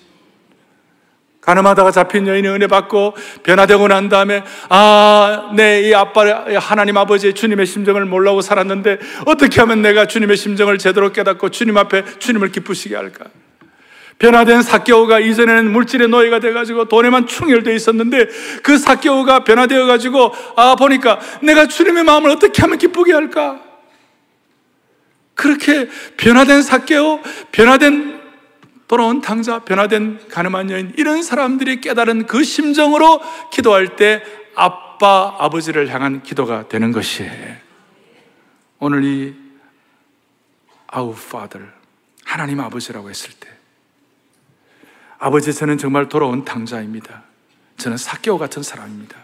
[1.48, 6.26] 가늠하다가 잡힌 여인이 은혜 받고 변화되고 난 다음에 아, 내 이 아빠
[6.60, 12.04] 하나님 아버지의 주님의 심정을 몰라고 살았는데 어떻게 하면 내가 주님의 심정을 제대로 깨닫고 주님 앞에
[12.20, 13.26] 주님을 기쁘시게 할까?
[14.20, 18.28] 변화된 사개오가 이전에는 물질의 노예가 돼가지고 돈에만 충혈되어 있었는데
[18.64, 23.62] 그 사개오가 변화되어가지고 아 보니까 내가 주님의 마음을 어떻게 하면 기쁘게 할까?
[25.36, 28.17] 그렇게 변화된 사개오, 변화된
[28.88, 33.22] 돌아온 당자, 변화된 가늠한 여인, 이런 사람들이 깨달은 그 심정으로
[33.52, 34.24] 기도할 때
[34.56, 37.58] 아빠, 아버지를 향한 기도가 되는 것이에요.
[38.80, 39.36] 오늘 이
[40.96, 41.70] Our Father,
[42.24, 43.50] 하나님 아버지라고 했을 때,
[45.20, 47.24] 아버지 저는 정말 돌아온 당자입니다.
[47.78, 49.18] 저는 사개오 같은 사람입니다.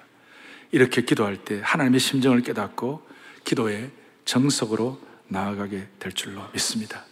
[0.72, 3.08] 이렇게 기도할 때 하나님의 심정을 깨닫고
[3.44, 3.92] 기도의
[4.26, 7.06] 정석으로 나아가게 될 줄로 믿습니다.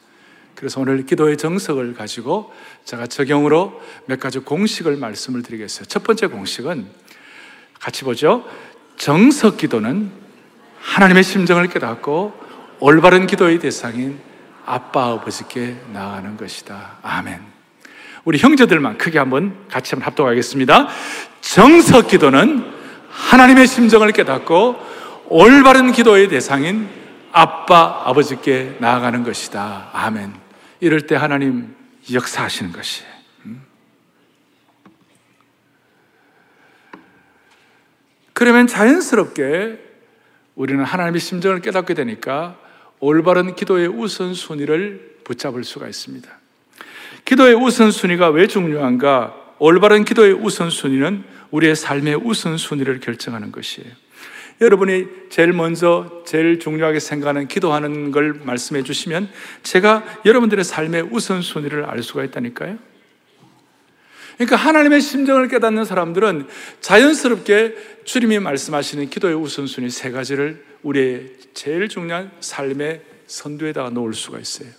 [0.61, 2.53] 그래서 오늘 기도의 정석을 가지고
[2.85, 5.85] 제가 적용으로 몇 가지 공식을 말씀을 드리겠어요.
[5.85, 6.85] 첫 번째 공식은
[7.79, 8.45] 같이 보죠.
[8.95, 10.11] 정석 기도는
[10.79, 12.33] 하나님의 심정을 깨닫고
[12.79, 14.19] 올바른 기도의 대상인
[14.63, 16.99] 아빠 아버지께 나아가는 것이다.
[17.01, 17.41] 아멘.
[18.23, 20.89] 우리 형제들만 크게 한번 같이 한번 합동하겠습니다.
[21.41, 22.71] 정석 기도는
[23.09, 24.75] 하나님의 심정을 깨닫고
[25.27, 26.87] 올바른 기도의 대상인
[27.31, 29.89] 아빠 아버지께 나아가는 것이다.
[29.91, 30.40] 아멘.
[30.81, 31.73] 이럴 때 하나님
[32.11, 33.03] 역사하시는 것이.
[33.45, 33.61] 음?
[38.33, 39.79] 그러면 자연스럽게
[40.55, 42.59] 우리는 하나님의 심정을 깨닫게 되니까
[42.99, 46.29] 올바른 기도의 우선순위를 붙잡을 수가 있습니다.
[47.25, 49.37] 기도의 우선순위가 왜 중요한가?
[49.59, 53.91] 올바른 기도의 우선순위는 우리의 삶의 우선순위를 결정하는 것이에요.
[54.61, 59.29] 여러분이 제일 먼저 제일 중요하게 생각하는 기도하는 걸 말씀해 주시면
[59.63, 62.77] 제가 여러분들의 삶의 우선순위를 알 수가 있다니까요.
[64.35, 66.47] 그러니까 하나님의 심정을 깨닫는 사람들은
[66.79, 74.69] 자연스럽게 주님이 말씀하시는 기도의 우선순위 세 가지를 우리의 제일 중요한 삶의 선두에다가 놓을 수가 있어요.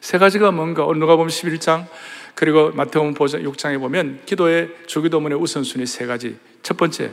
[0.00, 1.86] 세 가지가 뭔가 오늘 누가 보면 11장
[2.34, 6.38] 그리고 마태복음 6장에 보면 기도의 주기도문의 우선순위 세 가지.
[6.62, 7.12] 첫 번째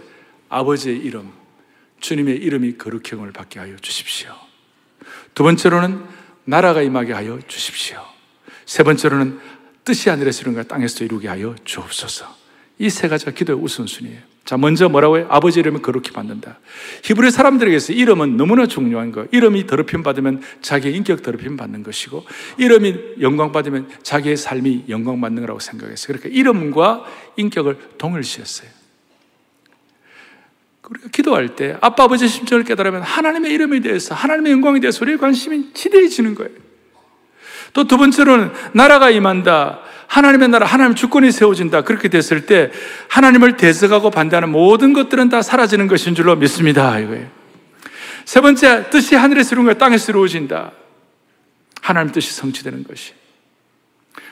[0.50, 1.47] 아버지의 이름.
[2.00, 4.34] 주님의 이름이 거룩형을 받게 하여 주십시오.
[5.34, 6.04] 두 번째로는
[6.46, 8.02] 나라가 임하게 하여 주십시오.
[8.66, 9.40] 세 번째로는
[9.84, 12.36] 뜻이 하늘에서 이룬 땅에서 이루게 하여 주옵소서.
[12.80, 14.20] 이 세 가지가 기도의 우선순위예요.
[14.46, 15.28] 자, 먼저 뭐라고 해요?
[15.30, 16.60] 아버지 이름을 거룩히 받는다.
[17.04, 19.26] 히브리 사람들에게서 이름은 너무나 중요한 거.
[19.32, 22.24] 이름이 더럽힘 받으면 자기의 인격 더럽힘 받는 것이고,
[22.58, 26.18] 이름이 영광 받으면 자기의 삶이 영광 받는 거라고 생각했어요.
[26.18, 27.06] 그러니까 이름과
[27.36, 28.70] 인격을 동일시했어요.
[30.90, 35.74] 우리가 기도할 때 아빠 아버지 심정을 깨달으면 하나님의 이름에 대해서 하나님의 영광에 대해서 우리의 관심이
[35.74, 36.52] 지대해지는 거예요.
[37.74, 39.82] 또 두 번째로는 나라가 임한다.
[40.08, 41.82] 하나님의 나라, 하나님 주권이 세워진다.
[41.82, 42.72] 그렇게 됐을 때
[43.10, 46.98] 하나님을 대적하고 반대하는 모든 것들은 다 사라지는 것인 줄로 믿습니다.
[47.00, 47.28] 이거예요.
[48.24, 50.72] 세 번째, 뜻이 하늘에서 이룬 거 땅에서 이루어진다.
[51.82, 53.17] 하나님 뜻이 성취되는 것이.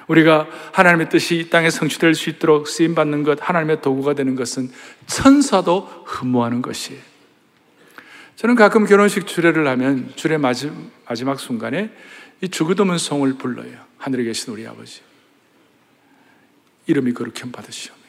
[0.08, 4.72] 우리가 하나님의 뜻이 이 땅에 성취될 수 있도록 쓰임 받는 것, 하나님의 도구가 되는 것은
[5.08, 7.02] 천사도 흠모하는 것이에요.
[8.36, 11.90] 저는 가끔 결혼식 주례를 하면 주례 마지막 순간에
[12.42, 13.80] 이 주그도문 송을 불러요.
[13.98, 15.02] 하늘에 계신 우리 아버지.
[16.88, 18.00] 이름이 거룩히 받으시오며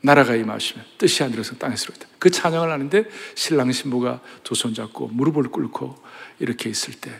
[0.00, 2.06] 나라가 임하시면 뜻이 하늘에서 땅에서 이루어다.
[2.18, 3.04] 그 찬양을 하는데
[3.34, 5.96] 신랑 신부가 두 손 잡고 무릎을 꿇고
[6.38, 7.10] 이렇게 있을 때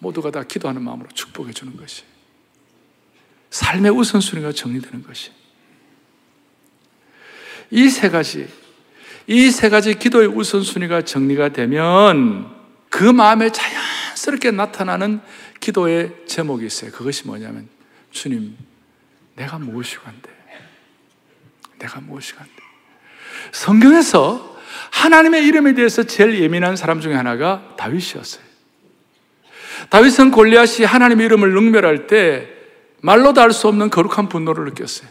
[0.00, 2.02] 모두가 다 기도하는 마음으로 축복해 주는 것이
[3.50, 5.30] 삶의 우선순위가 정리되는 것이.
[7.70, 8.48] 이 세 가지,
[9.26, 12.50] 이 세 가지 기도의 우선순위가 정리가 되면
[12.88, 15.20] 그 마음에 자연스럽게 나타나는
[15.60, 16.90] 기도의 제목이 있어요.
[16.90, 17.68] 그것이 뭐냐면,
[18.10, 18.56] 주님,
[19.36, 20.30] 내가 무엇이 간데?
[21.78, 22.52] 내가 무엇이 간데?
[23.52, 24.56] 성경에서
[24.90, 28.42] 하나님의 이름에 대해서 제일 예민한 사람 중에 하나가 다윗이었어요.
[29.90, 32.57] 다윗은 골리앗이 하나님의 이름을 능멸할 때
[33.00, 35.08] 말로도 할수 없는 거룩한 분노를 느꼈어요.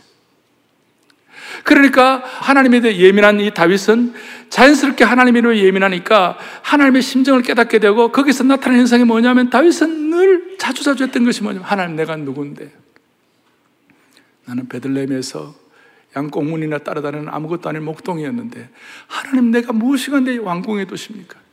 [1.63, 4.13] 그러니까 하나님에 대해 예민한 이 다윗은
[4.49, 11.03] 자연스럽게 하나님에 대해 예민하니까 하나님의 심정을 깨닫게 되고 거기서 나타나는 현상이 뭐냐면 다윗은 늘 자주자주
[11.03, 12.71] 했던 것이 뭐냐면 하나님 내가 누군데
[14.45, 15.55] 나는 베들레헴에서
[16.15, 18.69] 양꽁문이나 따라다니는 아무것도 아닌 목동이었는데
[19.07, 21.46] 하나님 내가 무엇이가 내 왕궁의 도시입니까?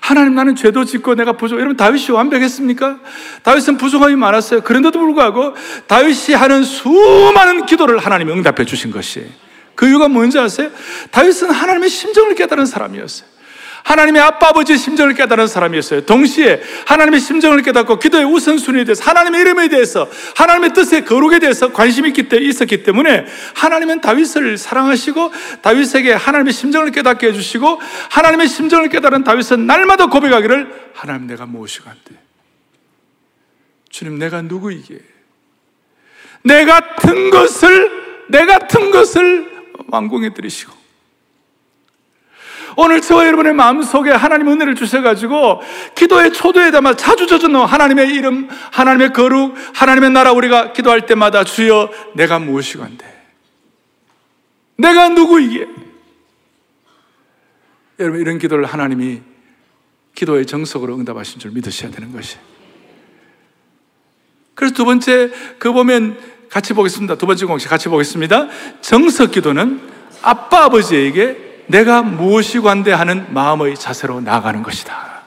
[0.00, 1.56] 하나님 나는 죄도 짓고 내가 부족.
[1.56, 2.98] 여러분 다윗이 완벽했습니까?
[3.42, 4.62] 다윗은 부족함이 많았어요.
[4.62, 5.54] 그런데도 불구하고
[5.86, 9.26] 다윗이 하는 수많은 기도를 하나님이 응답해 주신 것이
[9.74, 10.70] 그 이유가 뭔지 아세요?
[11.10, 13.35] 다윗은 하나님의 심정을 깨달은 사람이었어요.
[13.86, 16.06] 하나님의 아빠 아버지의 심정을 깨달은 사람이었어요.
[16.06, 22.12] 동시에 하나님의 심정을 깨닫고 기도의 우선순위에 대해서 하나님의 이름에 대해서 하나님의 뜻의 거룩에 대해서 관심이
[22.12, 30.06] 있었기 때문에 하나님은 다윗을 사랑하시고 다윗에게 하나님의 심정을 깨닫게 해주시고 하나님의 심정을 깨달은 다윗은 날마다
[30.06, 32.16] 고백하기를 하나님 내가 무엇이가 안 돼.
[33.88, 34.98] 주님 내가 누구이게
[36.42, 39.48] 내 같은 것을 내 같은 것을
[39.88, 40.85] 왕궁에 들이시고
[42.76, 45.62] 오늘 저와 여러분의 마음속에 하나님 은혜를 주셔가지고
[45.94, 51.90] 기도의 초도에 담아 자주 젖은 하나님의 이름, 하나님의 거룩, 하나님의 나라 우리가 기도할 때마다 주여
[52.14, 53.16] 내가 무엇이건데
[54.76, 55.66] 내가 누구이기에
[57.98, 59.22] 여러분 이런 기도를 하나님이
[60.14, 62.36] 기도의 정석으로 응답하신 줄 믿으셔야 되는 것이
[64.54, 66.18] 그래서 두 번째 그 보면
[66.50, 67.16] 같이 보겠습니다.
[67.16, 68.48] 두 번째 공식 같이 보겠습니다.
[68.80, 69.80] 정석 기도는
[70.22, 75.22] 아빠 아버지에게 내가 무엇이 관대하는 마음의 자세로 나아가는 것이다.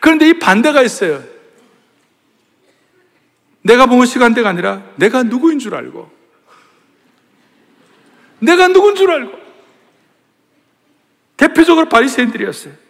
[0.00, 1.22] 그런데 이 반대가 있어요.
[3.62, 6.10] 내가 무엇이 관대가 아니라 내가 누구인 줄 알고
[8.38, 9.38] 내가 누군 줄 알고
[11.36, 12.87] 대표적으로 바리새인들이었어요.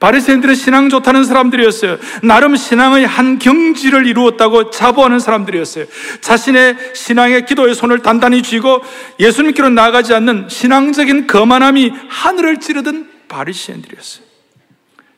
[0.00, 1.98] 바리새인들은 신앙 좋다는 사람들이었어요.
[2.22, 5.86] 나름 신앙의 한 경지를 이루었다고 자부하는 사람들이었어요.
[6.20, 8.82] 자신의 신앙의 기도의 손을 단단히 쥐고
[9.20, 14.24] 예수님께로 나아가지 않는 신앙적인 거만함이 하늘을 찌르던 바리새인들이었어요.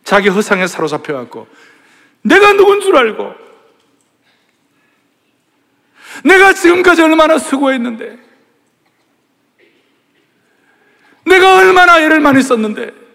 [0.04, 1.48] 자기 허상에 사로잡혀 갖고
[2.22, 3.34] 내가 누군 줄 알고
[6.24, 8.18] 내가 지금까지 얼마나 수고했는데
[11.26, 13.05] 내가 얼마나 애를 많이 썼는데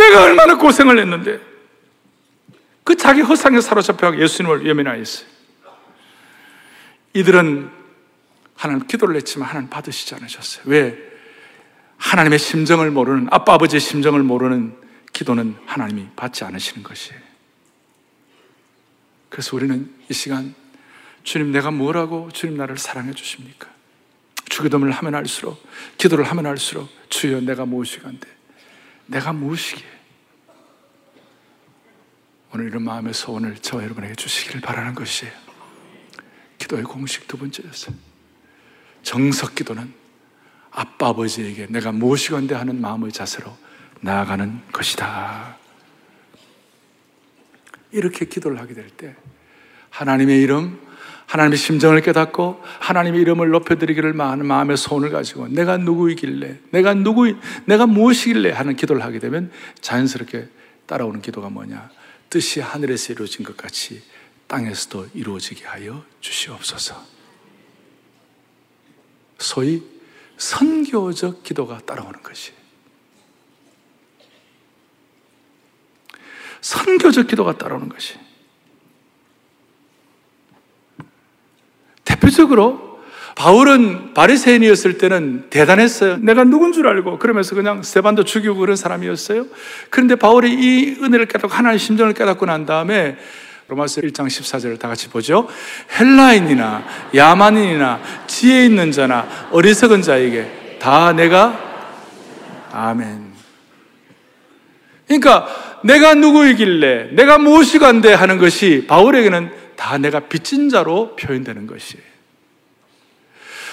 [0.00, 1.40] 내가 얼마나 고생을 했는데
[2.84, 5.28] 그 자기 허상에 사로잡혀 예수님을 예민하였어요.
[7.14, 7.70] 이들은
[8.56, 10.64] 하나님 기도를 했지만 하나님 받으시지 않으셨어요.
[10.66, 10.98] 왜?
[11.98, 14.74] 하나님의 심정을 모르는 아빠 아버지의 심정을 모르는
[15.12, 17.20] 기도는 하나님이 받지 않으시는 것이에요.
[19.28, 20.54] 그래서 우리는 이 시간
[21.22, 23.68] 주님 내가 뭐라고 주님 나를 사랑해 주십니까?
[24.48, 25.62] 주기도문을 하면 할수록
[25.98, 28.39] 기도를 하면 할수록 주여 내가 무엇이간데
[29.10, 29.86] 내가 무엇이기에
[32.52, 35.32] 오늘 이런 마음의 소원을 저와 여러분에게 주시기를 바라는 것이에요.
[36.58, 37.94] 기도의 공식 두 번째였어요.
[39.02, 39.92] 정석 기도는
[40.70, 43.56] 아빠 아버지에게 내가 무엇이건데 하는 마음의 자세로
[44.00, 45.56] 나아가는 것이다.
[47.90, 49.16] 이렇게 기도를 하게 될 때
[49.90, 50.80] 하나님의 이름,
[51.30, 57.32] 하나님의 심정을 깨닫고 하나님의 이름을 높여드리기를 많은 마음의 소원을 가지고 내가 누구이길래, 내가 누구,
[57.66, 60.48] 내가 무엇이길래 하는 기도를 하게 되면 자연스럽게
[60.86, 61.88] 따라오는 기도가 뭐냐?
[62.30, 64.02] 뜻이 하늘에서 이루어진 것 같이
[64.48, 67.00] 땅에서도 이루어지게 하여 주시옵소서.
[69.38, 69.84] 소위
[70.36, 72.52] 선교적 기도가 따라오는 것이.
[76.60, 78.29] 선교적 기도가 따라오는 것이.
[82.10, 82.90] 대표적으로
[83.36, 86.18] 바울은 바리새인이었을 때는 대단했어요.
[86.18, 89.46] 내가 누군 줄 알고 그러면서 그냥 세반도 죽이고 그런 사람이었어요.
[89.88, 93.16] 그런데 바울이 이 은혜를 깨닫고 하나님의 심정을 깨닫고 난 다음에
[93.68, 95.46] 로마서 1장 14절을 다 같이 보죠.
[95.98, 101.58] 헬라인이나 야만인이나 지혜 있는 자나 어리석은 자에게 다 내가
[102.72, 103.30] 아멘.
[105.06, 105.46] 그러니까
[105.84, 112.04] 내가 누구이길래 내가 무엇이 간대 하는 것이 바울에게는 다 내가 빚진 자로 표현되는 것이에요.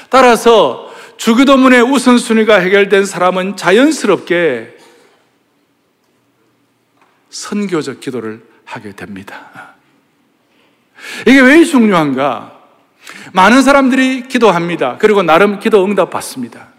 [0.09, 4.77] 따라서 주기도문의 우선순위가 해결된 사람은 자연스럽게
[7.29, 9.75] 선교적 기도를 하게 됩니다.
[11.27, 12.57] 이게 왜 중요한가?
[13.33, 14.97] 많은 사람들이 기도합니다.
[14.99, 16.69] 그리고 나름 기도 응답 받습니다.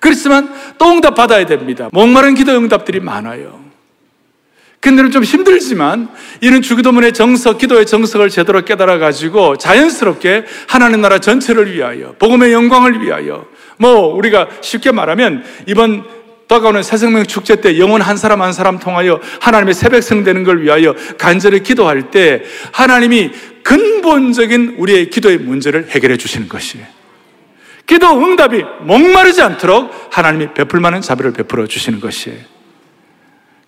[0.00, 1.90] 그렇지만 또 응답 받아야 됩니다.
[1.92, 3.67] 목마른 기도 응답들이 많아요.
[4.88, 6.08] 근데는 좀 힘들지만
[6.40, 13.02] 이는 주기도문의 정석, 기도의 정석을 제대로 깨달아 가지고 자연스럽게 하나님 나라 전체를 위하여 복음의 영광을
[13.02, 16.04] 위하여 뭐 우리가 쉽게 말하면 이번
[16.46, 20.62] 다가오는 새생명 축제 때 영혼 한 사람 한 사람 통하여 하나님의 새 백성 되는 걸
[20.62, 23.30] 위하여 간절히 기도할 때 하나님이
[23.62, 26.86] 근본적인 우리의 기도의 문제를 해결해 주시는 것이에요.
[27.86, 32.38] 기도 응답이 목마르지 않도록 하나님이 베풀 만한 자비를 베풀어 주시는 것이에요.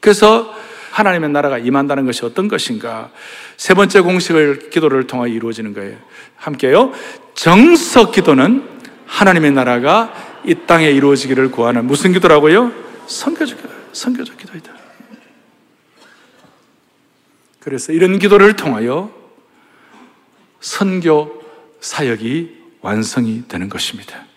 [0.01, 0.55] 그래서
[0.91, 3.11] 하나님의 나라가 임한다는 것이 어떤 것인가?
[3.57, 5.97] 세 번째 공식을 기도를 통하여 이루어지는 거예요.
[6.37, 6.93] 함께요.
[7.35, 8.69] 정석 기도는
[9.07, 10.13] 하나님의 나라가
[10.45, 12.73] 이 땅에 이루어지기를 구하는 무슨 기도라고요?
[13.07, 14.73] 선교적 기도, 선교적 기도이다.
[17.61, 19.13] 그래서 이런 기도를 통하여
[20.61, 21.43] 선교
[21.81, 24.30] 사역이 완성이 되는 것입니다.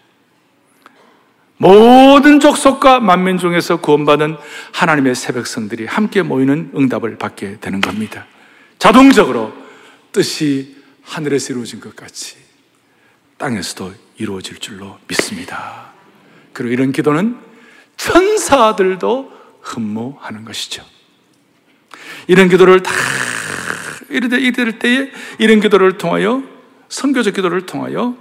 [1.64, 4.36] 모든 족속과 만민 중에서 구원받은
[4.74, 8.26] 하나님의 새 백성들이 함께 모이는 응답을 받게 되는 겁니다.
[8.80, 9.54] 자동적으로
[10.12, 12.36] 뜻이 하늘에서 이루어진 것 같이
[13.38, 15.94] 땅에서도 이루어질 줄로 믿습니다.
[16.52, 17.38] 그리고 이런 기도는
[17.96, 20.84] 천사들도 흠모하는 것이죠.
[22.28, 22.92] 이런 기도를 다
[24.10, 26.44] 이럴 때에 이런 기도를 통하여
[26.90, 28.18] 선교적 기도를 통하여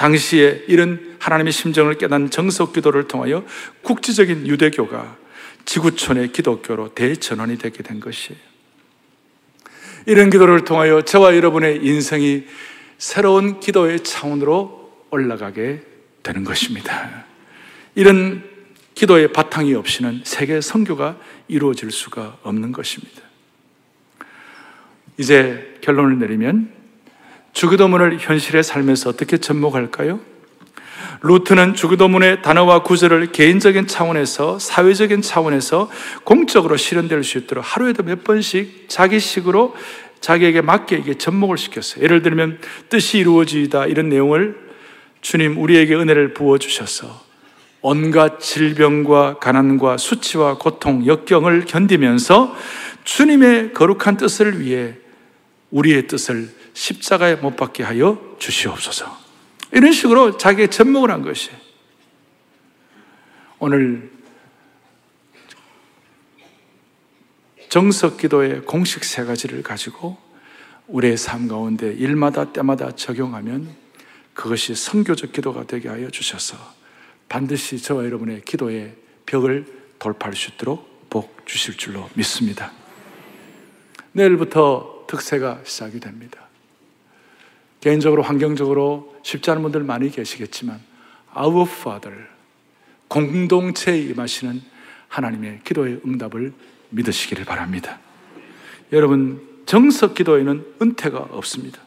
[0.00, 3.44] 당시에 이런 하나님의 심정을 깨닫는 정석 기도를 통하여
[3.82, 5.18] 국지적인 유대교가
[5.66, 8.40] 지구촌의 기독교로 대전환이 되게 된 것이에요.
[10.06, 12.46] 이런 기도를 통하여 저와 여러분의 인생이
[12.96, 15.82] 새로운 기도의 차원으로 올라가게
[16.22, 17.26] 되는 것입니다.
[17.94, 18.42] 이런
[18.94, 23.20] 기도의 바탕이 없이는 세계 선교가 이루어질 수가 없는 것입니다.
[25.18, 26.79] 이제 결론을 내리면
[27.52, 30.20] 주기도문을 현실의 삶에서 어떻게 접목할까요?
[31.22, 35.90] 루트는 주기도문의 단어와 구절을 개인적인 차원에서 사회적인 차원에서
[36.24, 39.74] 공적으로 실현될 수 있도록 하루에도 몇 번씩 자기식으로
[40.20, 42.04] 자기에게 맞게 이게 접목을 시켰어요.
[42.04, 44.56] 예를 들면 뜻이 이루어지다 이런 내용을
[45.20, 47.22] 주님 우리에게 은혜를 부어 주셔서
[47.82, 52.54] 온갖 질병과 가난과 수치와 고통, 역경을 견디면서
[53.04, 54.94] 주님의 거룩한 뜻을 위해
[55.70, 56.48] 우리의 뜻을
[56.80, 59.14] 십자가에 못 박게 하여 주시옵소서.
[59.70, 61.50] 이런 식으로 자기의 접목을 한 것이
[63.58, 64.10] 오늘
[67.68, 70.16] 정석 기도의 공식 세 가지를 가지고
[70.86, 73.76] 우리의 삶 가운데 일마다 때마다 적용하면
[74.32, 76.56] 그것이 성교적 기도가 되게 하여 주셔서
[77.28, 79.66] 반드시 저와 여러분의 기도의 벽을
[79.98, 82.72] 돌파할 수 있도록 복 주실 줄로 믿습니다.
[84.12, 86.49] 내일부터 특세가 시작이 됩니다.
[87.80, 90.80] 개인적으로 환경적으로 쉽지 않은 분들 많이 계시겠지만
[91.36, 92.26] Our Father
[93.08, 94.62] 공동체에 임하시는
[95.08, 96.52] 하나님의 기도의 응답을
[96.90, 97.98] 믿으시기를 바랍니다.
[98.92, 101.80] 여러분 정석 기도에는 은퇴가 없습니다.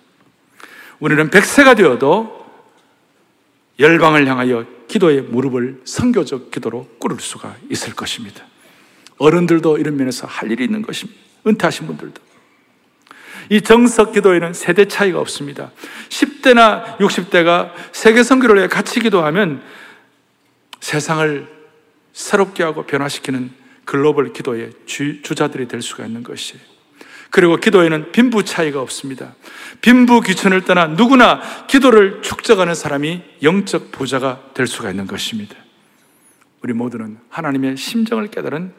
[0.99, 2.43] 우리는 백세가 되어도
[3.79, 8.45] 열방을 향하여 기도의 무릎을 선교적 기도로 꿇을 수가 있을 것입니다.
[9.17, 11.19] 어른들도 이런 면에서 할 일이 있는 것입니다.
[11.47, 12.21] 은퇴하신 분들도.
[13.49, 15.71] 이 정석 기도에는 세대 차이가 없습니다.
[16.09, 19.61] 10대나 60대가 세계 선교를 위해 같이 기도하면
[20.79, 21.47] 세상을
[22.13, 23.51] 새롭게 하고 변화시키는
[23.85, 26.61] 글로벌 기도의 주, 주자들이 될 수가 있는 것이에요.
[27.31, 29.33] 그리고 기도에는 빈부 차이가 없습니다.
[29.81, 35.55] 빈부 귀천을 떠나 누구나 기도를 축적하는 사람이 영적 부자가 될 수가 있는 것입니다.
[36.61, 38.71] 우리 모두는 하나님의 심정을 깨달은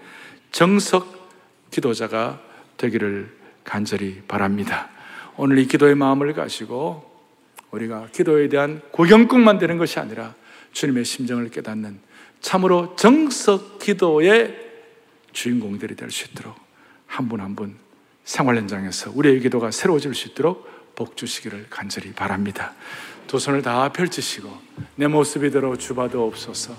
[0.53, 1.31] 정석
[1.73, 2.41] 기도자가
[2.77, 4.89] 되기를 간절히 바랍니다.
[5.37, 7.11] 오늘 이 기도의 마음을 가지고
[7.71, 10.35] 우리가 기도에 대한 구경꾼만 되는 것이 아니라
[10.73, 11.99] 주님의 심정을 깨닫는
[12.41, 14.63] 참으로 정석 기도의
[15.33, 16.55] 주인공들이 될 수 있도록
[17.07, 17.77] 한 분 한 분
[18.25, 22.73] 생활 현장에서 우리의 기도가 새로워질 수 있도록 복 주시기를 간절히 바랍니다.
[23.27, 24.49] 두 손을 다 펼치시고
[24.97, 26.75] 내 모습 이대로 주봐도 없소서.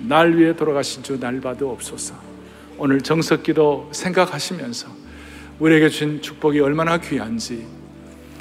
[0.00, 2.14] 날 위해 돌아가신 주 날 봐도 없소서.
[2.78, 4.88] 오늘 정석 기도 생각하시면서
[5.62, 7.64] 우리에게 준 축복이 얼마나 귀한지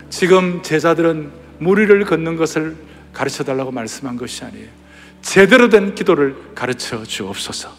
[0.09, 2.75] 지금 제자들은 무리를 걷는 것을
[3.13, 4.67] 가르쳐 달라고 말씀한 것이 아니에요.
[5.21, 7.69] 제대로 된 기도를 가르쳐 주옵소서.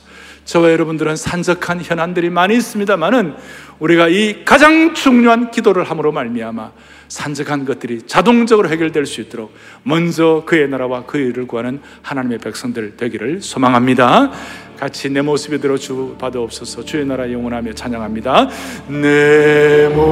[0.45, 3.35] 저와 여러분들은 산적한 현안들이 많이 있습니다만은
[3.81, 6.71] 우리가 이 가장 중요한 기도를 함으로 말미암아
[7.09, 13.43] 산적한 것들이 자동적으로 해결될 수 있도록 먼저 그의 나라와 그의 일을 구하는 하나님의 백성들 되기를
[13.43, 14.31] 소망합니다.
[14.83, 18.49] 같이 내 모습이 들어 주 받아옵소서 주의 나라 영원하며 찬양합니다.
[18.89, 20.03] 내 모습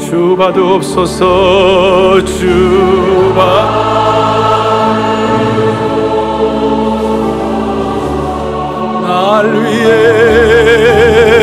[0.00, 3.86] 주 받아옵소서 주 받.
[9.02, 11.35] 날 위해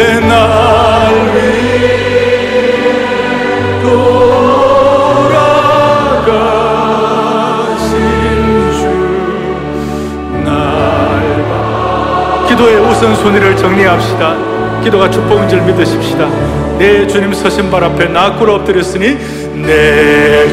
[13.04, 16.30] 기도의 우선순위를 정리합시다 기도가 축복인 줄 믿으십시다.
[16.78, 19.18] 내 주님 서신 발 앞에 나 꿇어 엎드렸으니
[19.54, 20.48] 내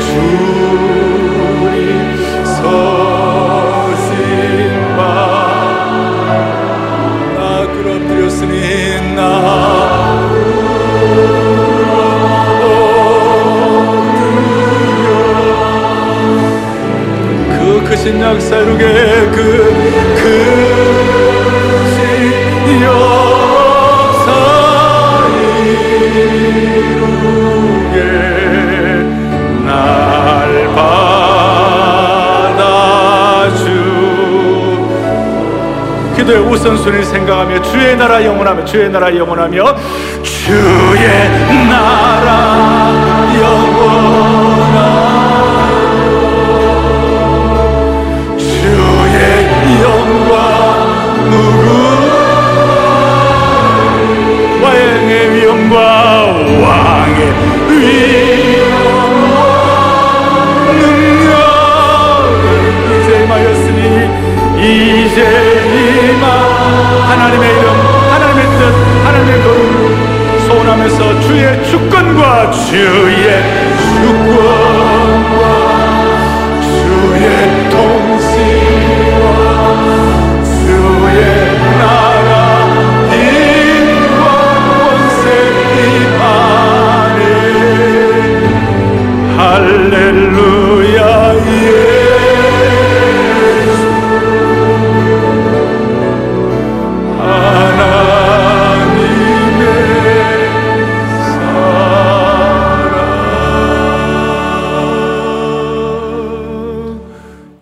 [7.66, 9.14] 꿇어 엎드렸으니
[18.18, 19.80] 나그그크
[36.31, 39.76] 기도의 우선순위를 생각하며 주의 나라 영원하며 주의 나라 영원하며
[40.22, 41.28] 주의
[41.68, 42.49] 나라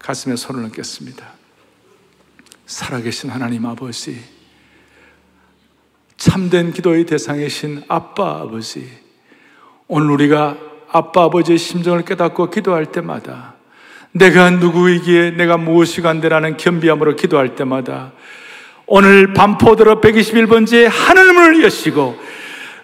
[0.09, 1.23] 가슴에 손을 얹겠습니다.
[2.65, 4.19] 살아계신 하나님 아버지,
[6.17, 8.89] 참된 기도의 대상이신 아빠 아버지,
[9.87, 10.57] 오늘 우리가
[10.91, 13.57] 아빠 아버지의 심정을 깨닫고 기도할 때마다
[14.13, 18.13] 내가 누구이기에 내가 무엇이 간대라는 겸비함으로 기도할 때마다
[18.87, 22.19] 오늘 반포도로 121번째 하늘문을 여시고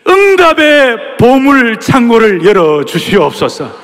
[0.07, 3.84] 응답의 보물 창고를 열어 주시옵소서.